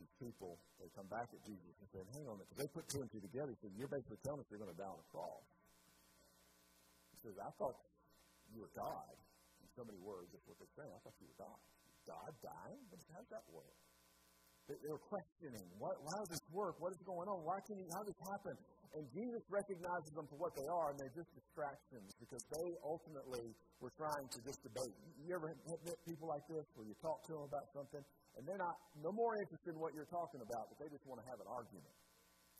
these 0.00 0.16
people, 0.16 0.56
they 0.80 0.88
come 0.96 1.04
back 1.12 1.28
at 1.28 1.44
Jesus 1.44 1.76
and 1.76 1.86
say, 1.92 2.00
hang 2.16 2.24
on, 2.24 2.40
because 2.40 2.56
they 2.56 2.64
put 2.72 2.88
two 2.88 3.04
and 3.04 3.12
two 3.12 3.20
together. 3.20 3.52
He 3.52 3.60
said, 3.60 3.76
you're 3.76 3.92
basically 3.92 4.16
telling 4.24 4.40
us 4.40 4.48
you're 4.48 4.62
going 4.62 4.72
to 4.72 4.80
die 4.80 4.88
on 4.88 4.96
a 4.96 5.08
cross. 5.12 5.44
He 7.12 7.28
says, 7.28 7.36
I 7.36 7.52
thought 7.60 7.76
you 8.48 8.64
were 8.64 8.72
God. 8.72 9.12
In 9.60 9.68
so 9.76 9.84
many 9.84 10.00
words, 10.00 10.32
that's 10.32 10.48
what 10.48 10.56
they're 10.56 10.72
saying. 10.72 10.88
I 10.88 11.00
thought 11.04 11.12
you 11.20 11.28
were 11.28 11.36
God. 11.36 11.60
God 12.08 12.32
dying? 12.40 12.80
How 13.12 13.20
does 13.20 13.28
that 13.28 13.44
work? 13.52 13.76
They, 14.70 14.86
were 14.86 15.02
questioning, 15.10 15.66
why, 15.82 15.90
how 15.90 16.22
does 16.22 16.38
this 16.38 16.46
work? 16.54 16.78
What 16.78 16.94
is 16.94 17.02
going 17.02 17.26
on? 17.26 17.42
Why 17.42 17.58
can 17.66 17.74
he, 17.74 17.90
how 17.90 18.06
does 18.06 18.14
this 18.14 18.22
happen? 18.30 18.54
And 18.94 19.02
Jesus 19.10 19.42
recognizes 19.50 20.14
them 20.14 20.30
for 20.30 20.38
what 20.38 20.54
they 20.54 20.66
are, 20.70 20.94
and 20.94 20.96
they're 20.98 21.14
just 21.14 21.30
distractions 21.34 22.14
because 22.22 22.42
they 22.54 22.68
ultimately 22.86 23.50
were 23.82 23.90
trying 23.98 24.30
to 24.30 24.38
just 24.46 24.62
debate. 24.62 24.94
You 25.26 25.34
ever 25.34 25.50
met 25.66 25.98
people 26.06 26.30
like 26.30 26.46
this 26.46 26.62
where 26.78 26.86
you 26.86 26.94
talk 27.02 27.26
to 27.26 27.34
them 27.34 27.50
about 27.50 27.66
something, 27.74 28.02
and 28.38 28.46
they're 28.46 28.62
not 28.62 28.78
no 29.02 29.10
more 29.10 29.34
interested 29.42 29.74
in 29.74 29.80
what 29.82 29.90
you're 29.90 30.10
talking 30.10 30.38
about, 30.38 30.70
but 30.70 30.78
they 30.78 30.90
just 30.90 31.02
want 31.02 31.18
to 31.18 31.26
have 31.26 31.42
an 31.42 31.50
argument. 31.50 31.94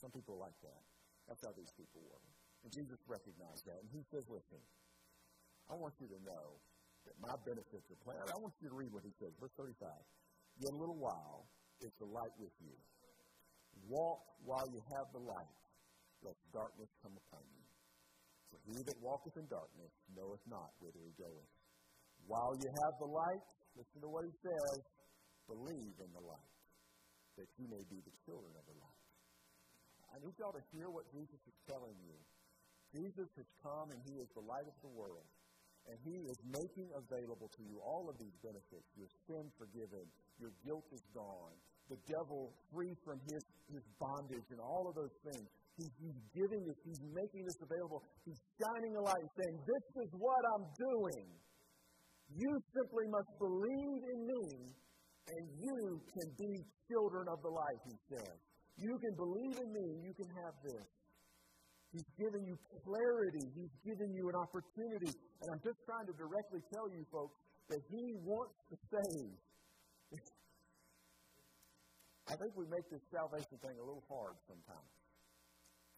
Some 0.02 0.10
people 0.10 0.34
like 0.34 0.58
that. 0.66 0.82
That's 1.30 1.42
how 1.46 1.54
these 1.54 1.70
people 1.78 2.02
were. 2.10 2.22
And 2.66 2.74
Jesus 2.74 2.98
recognized 3.06 3.70
that, 3.70 3.78
and 3.78 3.90
he 3.94 4.02
says, 4.10 4.26
Listen, 4.26 4.58
I 5.70 5.78
want 5.78 5.94
you 6.02 6.10
to 6.10 6.18
know 6.26 6.58
that 7.06 7.14
my 7.22 7.34
benefits 7.46 7.86
are 7.86 8.00
planned. 8.02 8.26
I 8.26 8.38
want 8.42 8.54
you 8.58 8.66
to 8.66 8.76
read 8.76 8.90
what 8.90 9.06
he 9.06 9.14
says, 9.22 9.30
verse 9.38 9.54
35. 9.54 9.86
Yet 10.58 10.74
a 10.74 10.78
little 10.78 10.98
while 10.98 11.46
is 11.82 11.92
the 11.98 12.08
light 12.08 12.34
with 12.38 12.54
you. 12.60 12.74
Walk 13.88 14.20
while 14.44 14.66
you 14.70 14.80
have 14.96 15.06
the 15.12 15.24
light 15.24 15.56
lest 16.20 16.40
darkness 16.52 16.90
come 17.00 17.16
upon 17.16 17.44
you. 17.48 17.64
For 18.52 18.58
he 18.66 18.76
that 18.82 18.98
walketh 19.00 19.36
in 19.38 19.46
darkness 19.48 19.92
knoweth 20.12 20.42
not 20.50 20.74
whither 20.82 21.00
he 21.00 21.14
goeth. 21.16 21.50
While 22.26 22.52
you 22.60 22.68
have 22.68 22.94
the 23.00 23.10
light, 23.10 23.44
listen 23.78 23.98
to 24.04 24.10
what 24.10 24.26
he 24.26 24.34
says, 24.44 24.80
believe 25.48 25.96
in 25.96 26.10
the 26.12 26.24
light, 26.24 26.52
that 27.38 27.48
you 27.56 27.66
may 27.70 27.82
be 27.88 27.98
the 28.04 28.14
children 28.26 28.52
of 28.58 28.64
the 28.68 28.76
light. 28.76 29.00
I 30.10 30.18
need 30.20 30.34
y'all 30.36 30.52
to 30.52 30.66
hear 30.74 30.90
what 30.90 31.06
Jesus 31.14 31.38
is 31.46 31.56
telling 31.70 31.96
you. 32.02 32.18
Jesus 32.90 33.30
has 33.38 33.48
come 33.62 33.94
and 33.94 34.00
he 34.10 34.18
is 34.18 34.28
the 34.34 34.42
light 34.42 34.66
of 34.66 34.74
the 34.82 34.92
world. 34.92 35.26
And 35.88 35.96
he 36.04 36.26
is 36.28 36.38
making 36.44 36.90
available 36.92 37.48
to 37.48 37.62
you 37.64 37.80
all 37.80 38.10
of 38.10 38.18
these 38.20 38.36
benefits 38.44 38.84
your 38.98 39.08
sin 39.24 39.48
forgiven, 39.56 40.04
your 40.36 40.52
guilt 40.66 40.84
is 40.92 41.02
gone, 41.16 41.56
the 41.90 41.98
devil 42.06 42.54
free 42.70 42.94
from 43.02 43.18
his, 43.26 43.42
his 43.68 43.84
bondage, 43.98 44.46
and 44.54 44.62
all 44.62 44.86
of 44.86 44.94
those 44.94 45.16
things. 45.26 45.46
He's, 45.74 45.90
he's 45.98 46.20
giving 46.32 46.62
this, 46.62 46.78
he's 46.86 47.02
making 47.10 47.42
this 47.42 47.58
available. 47.58 48.06
He's 48.22 48.38
shining 48.62 48.94
a 48.94 49.02
light 49.02 49.18
and 49.18 49.34
saying, 49.34 49.56
This 49.66 49.84
is 50.06 50.10
what 50.14 50.42
I'm 50.54 50.66
doing. 50.78 51.26
You 52.30 52.50
simply 52.70 53.06
must 53.10 53.32
believe 53.42 54.02
in 54.06 54.20
me, 54.22 54.44
and 55.34 55.42
you 55.58 55.98
can 56.14 56.28
be 56.38 56.52
children 56.86 57.26
of 57.26 57.42
the 57.42 57.50
light, 57.50 57.80
he 57.90 57.96
says. 58.14 58.38
You 58.78 58.94
can 59.02 59.14
believe 59.18 59.56
in 59.58 59.68
me, 59.74 59.84
and 59.98 60.00
you 60.06 60.14
can 60.14 60.30
have 60.46 60.54
this. 60.62 60.86
He's 61.90 62.10
given 62.14 62.46
you 62.46 62.54
clarity. 62.86 63.42
He's 63.50 63.74
given 63.82 64.14
you 64.14 64.30
an 64.30 64.38
opportunity. 64.38 65.10
And 65.42 65.46
I'm 65.50 65.62
just 65.66 65.82
trying 65.82 66.06
to 66.06 66.14
directly 66.14 66.62
tell 66.70 66.86
you, 66.86 67.02
folks, 67.10 67.34
that 67.66 67.82
He 67.90 68.14
wants 68.22 68.54
to 68.70 68.76
save. 68.94 69.34
I 72.30 72.38
think 72.38 72.54
we 72.54 72.62
make 72.70 72.86
this 72.94 73.02
salvation 73.10 73.58
thing 73.58 73.74
a 73.74 73.82
little 73.82 74.06
hard 74.06 74.38
sometimes, 74.46 74.90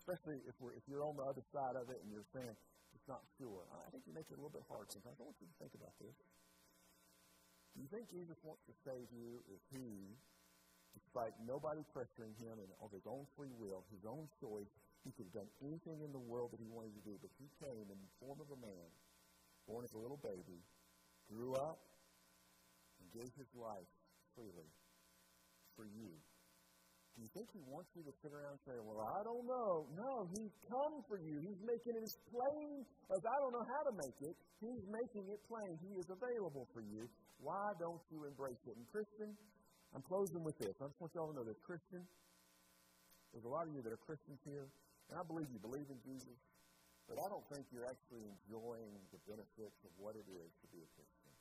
especially 0.00 0.40
if 0.48 0.56
we're 0.64 0.72
if 0.72 0.80
you're 0.88 1.04
on 1.04 1.20
the 1.20 1.28
other 1.28 1.44
side 1.52 1.76
of 1.76 1.92
it 1.92 2.00
and 2.00 2.08
you're 2.08 2.24
saying 2.32 2.56
it's 2.96 3.04
not 3.04 3.20
sure. 3.36 3.68
I 3.68 3.92
think 3.92 4.08
you 4.08 4.16
make 4.16 4.32
it 4.32 4.36
a 4.36 4.40
little 4.40 4.52
bit 4.52 4.64
hard 4.64 4.88
sometimes. 4.88 5.20
I 5.20 5.28
want 5.28 5.36
you 5.44 5.48
to 5.48 5.58
think 5.60 5.76
about 5.76 5.92
this. 6.00 6.16
Do 7.76 7.84
you 7.84 7.88
think 7.92 8.08
Jesus 8.08 8.40
wants 8.40 8.64
to 8.64 8.74
save 8.80 9.12
you 9.12 9.44
if 9.52 9.60
He, 9.72 10.16
despite 10.96 11.36
nobody 11.44 11.84
pressuring 11.92 12.32
Him 12.40 12.56
and 12.60 12.68
of 12.80 12.92
His 12.96 13.04
own 13.04 13.28
free 13.36 13.52
will, 13.52 13.84
His 13.92 14.08
own 14.08 14.24
choice, 14.40 14.72
He 15.04 15.12
could 15.12 15.28
have 15.28 15.44
done 15.44 15.52
anything 15.60 16.00
in 16.00 16.16
the 16.16 16.20
world 16.20 16.56
that 16.56 16.60
He 16.60 16.68
wanted 16.68 16.96
to 16.96 17.04
do, 17.04 17.16
but 17.20 17.32
He 17.36 17.48
came 17.60 17.88
in 17.92 17.96
the 18.00 18.12
form 18.20 18.40
of 18.40 18.48
a 18.52 18.60
man, 18.60 18.88
born 19.68 19.84
as 19.84 19.92
a 19.92 20.00
little 20.00 20.20
baby, 20.20 20.64
grew 21.28 21.56
up, 21.56 21.80
and 23.00 23.08
gave 23.12 23.32
His 23.36 23.48
life 23.56 23.88
freely 24.36 24.68
for 25.76 25.86
you. 25.86 26.10
Do 27.12 27.20
you 27.20 27.30
think 27.36 27.52
he 27.52 27.60
wants 27.68 27.92
you 27.92 28.00
to 28.08 28.12
sit 28.24 28.32
around 28.32 28.56
and 28.56 28.64
say, 28.64 28.76
Well, 28.80 29.04
I 29.04 29.20
don't 29.20 29.44
know? 29.44 29.84
No, 29.92 30.12
he's 30.32 30.54
come 30.64 31.04
for 31.04 31.20
you. 31.20 31.44
He's 31.44 31.60
making 31.60 31.92
it 31.92 32.04
as 32.08 32.16
plain 32.32 32.88
as 33.12 33.20
I 33.20 33.36
don't 33.44 33.52
know 33.52 33.66
how 33.68 33.82
to 33.84 33.94
make 34.00 34.16
it. 34.24 34.34
He's 34.64 34.84
making 34.88 35.28
it 35.28 35.40
plain. 35.44 35.76
He 35.84 35.92
is 36.00 36.08
available 36.08 36.64
for 36.72 36.80
you. 36.80 37.04
Why 37.36 37.76
don't 37.76 38.00
you 38.08 38.24
embrace 38.24 38.64
it? 38.64 38.80
And, 38.80 38.88
Christian, 38.88 39.36
I'm 39.92 40.00
closing 40.08 40.40
with 40.40 40.56
this. 40.56 40.72
I 40.80 40.88
just 40.88 40.96
want 41.04 41.12
y'all 41.12 41.28
to 41.28 41.36
know 41.36 41.44
that, 41.44 41.60
Christian, 41.60 42.00
there's 43.32 43.44
a 43.44 43.52
lot 43.52 43.68
of 43.68 43.76
you 43.76 43.84
that 43.84 43.92
are 43.92 44.00
Christians 44.08 44.40
here, 44.48 44.72
and 45.12 45.20
I 45.20 45.24
believe 45.28 45.52
you 45.52 45.60
believe 45.60 45.88
in 45.92 46.00
Jesus, 46.00 46.38
but 47.04 47.20
I 47.20 47.28
don't 47.28 47.44
think 47.52 47.68
you're 47.68 47.88
actually 47.88 48.24
enjoying 48.24 48.96
the 49.12 49.20
benefits 49.28 49.78
of 49.84 49.92
what 50.00 50.16
it 50.16 50.24
is 50.32 50.48
to 50.64 50.66
be 50.72 50.80
a 50.80 50.88
Christian. 50.96 51.32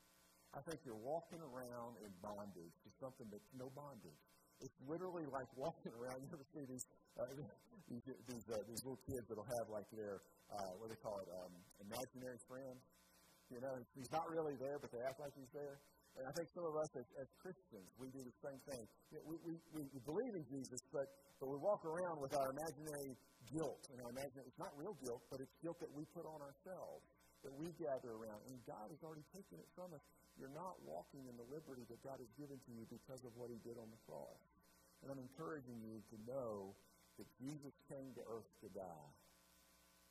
I 0.51 0.61
think 0.67 0.83
you're 0.83 0.99
walking 0.99 1.39
around 1.39 1.95
in 2.03 2.11
bondage 2.19 2.75
to 2.83 2.89
something 2.99 3.27
that's 3.31 3.51
no 3.55 3.71
bondage. 3.71 4.19
It's 4.59 4.75
literally 4.83 5.23
like 5.31 5.47
walking 5.59 5.95
around. 5.95 6.21
You 6.27 6.29
ever 6.35 6.47
see 6.51 6.65
these 6.67 6.85
uh, 7.15 7.27
these 7.89 8.03
these, 8.27 8.45
uh, 8.51 8.59
these 8.67 8.81
little 8.83 9.01
kids 9.07 9.23
that'll 9.31 9.51
have 9.59 9.67
like 9.71 9.87
their 9.95 10.19
uh, 10.51 10.71
what 10.75 10.91
do 10.91 10.95
they 10.95 11.01
call 11.01 11.17
it 11.23 11.29
um, 11.31 11.53
imaginary 11.87 12.39
friends? 12.47 12.83
You 13.51 13.59
know, 13.59 13.75
he's 13.95 14.11
not 14.11 14.27
really 14.31 14.55
there, 14.59 14.79
but 14.79 14.91
they 14.91 15.03
act 15.03 15.19
like 15.19 15.35
he's 15.35 15.51
there. 15.51 15.79
And 16.19 16.27
I 16.27 16.31
think 16.35 16.51
some 16.51 16.67
of 16.67 16.75
us 16.75 16.91
as, 16.99 17.07
as 17.23 17.27
Christians, 17.39 17.87
we 17.95 18.11
do 18.11 18.19
the 18.19 18.35
same 18.43 18.59
thing. 18.67 18.83
We, 19.23 19.39
we, 19.47 19.53
we, 19.71 19.81
we 19.95 19.99
believe 20.03 20.35
in 20.35 20.43
Jesus, 20.43 20.79
but, 20.91 21.07
but 21.39 21.47
we 21.47 21.55
walk 21.55 21.87
around 21.87 22.19
with 22.19 22.35
our 22.35 22.51
imaginary 22.51 23.15
guilt. 23.47 23.79
And 23.91 24.03
our 24.03 24.11
imaginary, 24.11 24.47
it's 24.51 24.59
not 24.59 24.75
real 24.75 24.95
guilt, 24.99 25.23
but 25.31 25.39
it's 25.39 25.55
guilt 25.63 25.79
that 25.79 25.91
we 25.95 26.03
put 26.11 26.27
on 26.27 26.43
ourselves, 26.43 27.07
that 27.43 27.53
we 27.57 27.73
gather 27.77 28.13
around. 28.13 28.45
And 28.49 28.57
God 28.69 28.93
has 28.93 29.01
already 29.01 29.25
taken 29.33 29.57
it 29.57 29.69
from 29.73 29.93
us. 29.93 30.03
You're 30.37 30.53
not 30.53 30.79
walking 30.85 31.27
in 31.27 31.35
the 31.35 31.47
liberty 31.49 31.83
that 31.89 32.01
God 32.05 32.21
has 32.21 32.31
given 32.37 32.57
to 32.57 32.71
you 32.71 32.85
because 32.87 33.25
of 33.27 33.33
what 33.35 33.51
He 33.51 33.59
did 33.65 33.75
on 33.77 33.89
the 33.89 34.01
cross. 34.07 34.41
And 35.01 35.09
I'm 35.09 35.19
encouraging 35.19 35.81
you 35.81 35.99
to 36.13 36.17
know 36.29 36.77
that 37.17 37.27
Jesus 37.41 37.73
came 37.89 38.13
to 38.15 38.23
earth 38.29 38.49
to 38.61 38.69
die. 38.71 39.11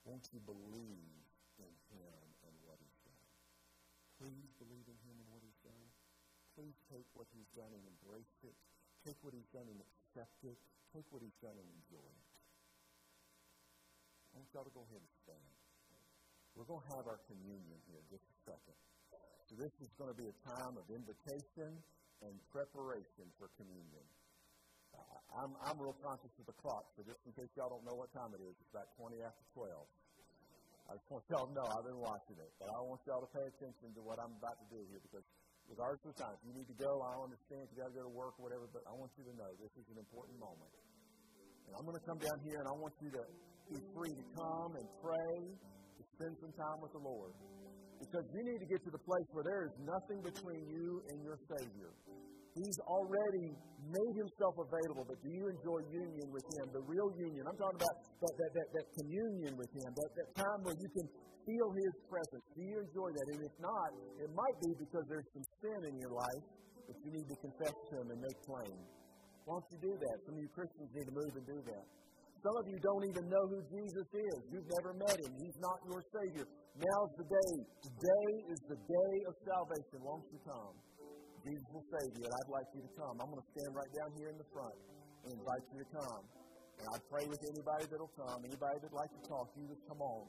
Won't 0.04 0.26
you 0.34 0.42
believe 0.42 1.22
in 1.62 1.72
Him 1.94 2.22
and 2.46 2.54
what 2.66 2.78
He's 2.82 2.98
done? 3.06 3.26
Please 4.18 4.50
believe 4.60 4.86
in 4.90 4.98
Him 5.06 5.16
and 5.16 5.28
what 5.30 5.42
He's 5.46 5.60
done. 5.62 5.88
Please 6.58 6.76
take 6.90 7.06
what 7.14 7.30
He's 7.32 7.48
done 7.54 7.70
and 7.70 7.84
embrace 7.86 8.36
it. 8.42 8.56
Take 9.06 9.16
what 9.22 9.32
He's 9.32 9.48
done 9.54 9.70
and 9.70 9.80
accept 9.80 10.42
it. 10.44 10.58
Take 10.92 11.06
what 11.14 11.22
He's 11.22 11.38
done 11.40 11.56
and 11.56 11.68
enjoy 11.80 12.04
it. 12.04 12.26
I 14.34 14.42
want 14.42 14.50
y'all 14.52 14.66
to 14.66 14.74
go 14.74 14.84
ahead 14.86 15.00
and 15.00 15.14
stand. 15.24 15.69
We're 16.60 16.76
going 16.76 16.84
to 16.84 16.92
have 16.92 17.08
our 17.08 17.24
communion 17.24 17.80
here 17.88 18.04
just 18.12 18.20
a 18.20 18.36
second. 18.52 18.76
So 19.48 19.56
this 19.56 19.72
is 19.80 19.88
going 19.96 20.12
to 20.12 20.18
be 20.20 20.28
a 20.28 20.36
time 20.44 20.76
of 20.76 20.84
invitation 20.92 21.72
and 22.20 22.36
preparation 22.52 23.32
for 23.40 23.48
communion. 23.56 24.04
I'm, 25.32 25.56
I'm 25.64 25.80
real 25.80 25.96
conscious 26.04 26.28
of 26.36 26.44
the 26.44 26.52
clock, 26.60 26.84
so 26.92 27.08
just 27.08 27.16
in 27.24 27.32
case 27.32 27.48
y'all 27.56 27.72
don't 27.72 27.88
know 27.88 27.96
what 27.96 28.12
time 28.12 28.36
it 28.36 28.44
is, 28.44 28.52
it's 28.60 28.72
about 28.76 28.92
20 29.00 29.24
after 29.24 29.40
12. 29.56 29.72
I 29.72 31.00
just 31.00 31.08
want 31.08 31.24
y'all 31.32 31.48
to 31.48 31.54
know 31.56 31.64
I've 31.64 31.86
been 31.88 32.02
watching 32.04 32.36
it, 32.36 32.52
but 32.60 32.68
I 32.68 32.76
want 32.84 33.00
y'all 33.08 33.24
to 33.24 33.32
pay 33.32 33.46
attention 33.56 33.96
to 33.96 34.04
what 34.04 34.20
I'm 34.20 34.36
about 34.36 34.60
to 34.60 34.66
do 34.68 34.84
here 34.92 35.00
because 35.00 35.24
regardless 35.64 36.12
of 36.12 36.12
time, 36.20 36.36
if 36.36 36.44
you 36.44 36.52
need 36.60 36.68
to 36.68 36.76
go, 36.76 36.92
I 37.08 37.24
understand 37.24 37.64
if 37.64 37.72
you 37.72 37.80
got 37.80 37.88
to 37.88 37.96
go 37.96 38.04
to 38.04 38.12
work 38.12 38.36
or 38.36 38.44
whatever, 38.44 38.68
but 38.68 38.84
I 38.84 38.92
want 38.92 39.08
you 39.16 39.24
to 39.32 39.34
know 39.40 39.48
this 39.64 39.72
is 39.80 39.88
an 39.88 39.96
important 39.96 40.36
moment. 40.36 40.76
And 41.64 41.72
I'm 41.72 41.88
going 41.88 41.96
to 41.96 42.04
come 42.04 42.20
down 42.20 42.36
here 42.44 42.60
and 42.60 42.68
I 42.68 42.76
want 42.76 42.92
you 43.00 43.08
to 43.16 43.24
be 43.72 43.80
free 43.96 44.12
to 44.12 44.24
come 44.36 44.76
and 44.76 44.86
pray, 45.00 45.56
spend 46.20 46.36
some 46.36 46.52
time 46.52 46.78
with 46.84 46.92
the 46.92 47.00
Lord. 47.00 47.32
Because 47.96 48.24
you 48.36 48.44
need 48.44 48.60
to 48.60 48.68
get 48.68 48.84
to 48.84 48.92
the 48.92 49.00
place 49.00 49.28
where 49.32 49.44
there 49.44 49.64
is 49.64 49.74
nothing 49.80 50.20
between 50.20 50.68
you 50.68 51.00
and 51.08 51.16
your 51.24 51.40
Savior. 51.48 51.96
He's 52.52 52.78
already 52.84 53.56
made 53.88 54.14
himself 54.20 54.58
available, 54.60 55.08
but 55.08 55.16
do 55.24 55.30
you 55.32 55.48
enjoy 55.48 55.80
union 55.88 56.28
with 56.28 56.44
him? 56.60 56.76
The 56.76 56.84
real 56.84 57.08
union. 57.16 57.46
I'm 57.48 57.56
talking 57.56 57.80
about 57.80 57.96
that, 58.20 58.34
that, 58.36 58.50
that, 58.52 58.68
that 58.68 58.86
communion 59.00 59.56
with 59.56 59.70
him, 59.72 59.88
that, 59.96 60.10
that 60.12 60.28
time 60.44 60.60
where 60.66 60.76
you 60.76 60.88
can 60.92 61.06
feel 61.46 61.68
his 61.72 61.94
presence. 62.10 62.44
Do 62.52 62.62
you 62.68 62.76
enjoy 62.84 63.08
that? 63.16 63.26
And 63.32 63.40
if 63.40 63.54
not, 63.62 63.88
it 64.20 64.30
might 64.34 64.56
be 64.60 64.70
because 64.76 65.04
there's 65.08 65.28
some 65.32 65.46
sin 65.62 65.80
in 65.88 65.94
your 66.04 66.12
life 66.12 66.44
that 66.84 66.96
you 67.00 67.10
need 67.16 67.28
to 67.32 67.38
confess 67.38 67.72
to 67.72 67.92
him 68.02 68.12
and 68.12 68.18
make 68.20 68.38
plain. 68.44 68.76
Why 69.46 69.56
don't 69.56 69.68
you 69.72 69.80
do 69.88 69.94
that? 69.94 70.16
Some 70.26 70.34
of 70.36 70.40
you 70.42 70.50
Christians 70.52 70.90
need 70.90 71.06
to 71.06 71.16
move 71.16 71.32
and 71.32 71.46
do 71.48 71.58
that. 71.70 71.84
Some 72.40 72.56
of 72.56 72.64
you 72.72 72.80
don't 72.80 73.04
even 73.04 73.28
know 73.28 73.44
who 73.52 73.60
Jesus 73.68 74.08
is. 74.16 74.38
You've 74.48 74.70
never 74.80 74.96
met 74.96 75.12
him. 75.12 75.32
He's 75.44 75.60
not 75.60 75.76
your 75.84 76.00
Savior. 76.08 76.48
Now's 76.72 77.12
the 77.20 77.28
day. 77.28 77.54
Today 77.84 78.30
is 78.48 78.60
the 78.64 78.80
day 78.80 79.14
of 79.28 79.36
salvation. 79.44 80.00
Won't 80.00 80.24
you 80.32 80.40
come? 80.48 80.72
Jesus 81.44 81.68
will 81.68 81.84
save 81.92 82.12
you, 82.16 82.24
and 82.24 82.32
I'd 82.32 82.52
like 82.52 82.68
you 82.72 82.80
to 82.80 82.92
come. 82.96 83.12
I'm 83.20 83.28
going 83.28 83.44
to 83.44 83.50
stand 83.52 83.70
right 83.76 83.92
down 83.92 84.10
here 84.16 84.32
in 84.32 84.38
the 84.40 84.48
front 84.56 84.76
and 85.24 85.36
invite 85.36 85.64
you 85.68 85.84
to 85.84 85.88
come. 85.92 86.22
And 86.80 86.86
I 86.88 86.96
pray 87.12 87.24
with 87.28 87.44
anybody 87.44 87.84
that'll 87.92 88.16
come, 88.16 88.40
anybody 88.40 88.76
that'd 88.80 88.96
like 88.96 89.12
to 89.12 89.22
talk, 89.28 89.52
you 89.60 89.68
just 89.68 89.84
come 89.84 90.00
on. 90.00 90.24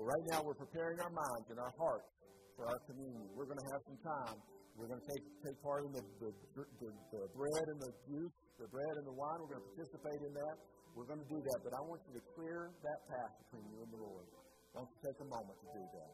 But 0.00 0.04
right 0.08 0.24
now, 0.32 0.40
we're 0.40 0.56
preparing 0.56 0.96
our 1.04 1.12
minds 1.12 1.46
and 1.52 1.60
our 1.60 1.74
hearts 1.76 2.08
for 2.56 2.72
our 2.72 2.80
communion. 2.88 3.28
We're 3.36 3.48
going 3.48 3.60
to 3.60 3.68
have 3.68 3.84
some 3.84 4.00
time. 4.00 4.36
We're 4.80 4.88
going 4.88 5.00
to 5.04 5.08
take, 5.12 5.24
take 5.44 5.58
part 5.60 5.84
in 5.84 5.92
the, 5.92 6.04
the, 6.24 6.30
the, 6.56 6.88
the 7.12 7.22
bread 7.36 7.66
and 7.68 7.78
the 7.84 7.92
juice, 8.08 8.32
the 8.56 8.68
bread 8.72 8.94
and 8.96 9.04
the 9.04 9.12
wine. 9.12 9.44
We're 9.44 9.60
going 9.60 9.64
to 9.64 9.70
participate 9.76 10.24
in 10.24 10.32
that. 10.40 10.56
We're 10.94 11.06
going 11.06 11.22
to 11.22 11.30
do 11.30 11.40
that, 11.40 11.58
but 11.62 11.72
I 11.72 11.82
want 11.86 12.02
you 12.10 12.18
to 12.18 12.24
clear 12.34 12.70
that 12.82 12.98
path 13.08 13.32
between 13.46 13.64
you 13.72 13.78
and 13.82 13.90
the 13.94 14.02
Lord. 14.02 14.26
Don't 14.74 14.90
take 15.02 15.18
a 15.22 15.28
moment 15.28 15.56
to 15.62 15.68
do 15.74 15.82
that? 15.98 16.12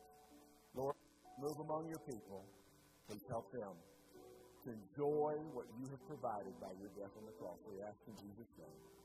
Lord, 0.76 0.96
move 1.40 1.58
among 1.64 1.88
your 1.88 2.02
people. 2.04 2.44
Please 3.08 3.24
help 3.28 3.48
them 3.52 3.74
to 4.64 4.68
enjoy 4.74 5.32
what 5.54 5.66
you 5.78 5.86
have 5.88 6.02
provided 6.10 6.54
by 6.60 6.72
your 6.76 6.90
death 6.98 7.12
on 7.16 7.24
the 7.24 7.34
cross. 7.40 7.56
We 7.64 7.80
ask 7.80 7.98
in 8.08 8.16
Jesus' 8.20 8.52
name. 8.58 8.95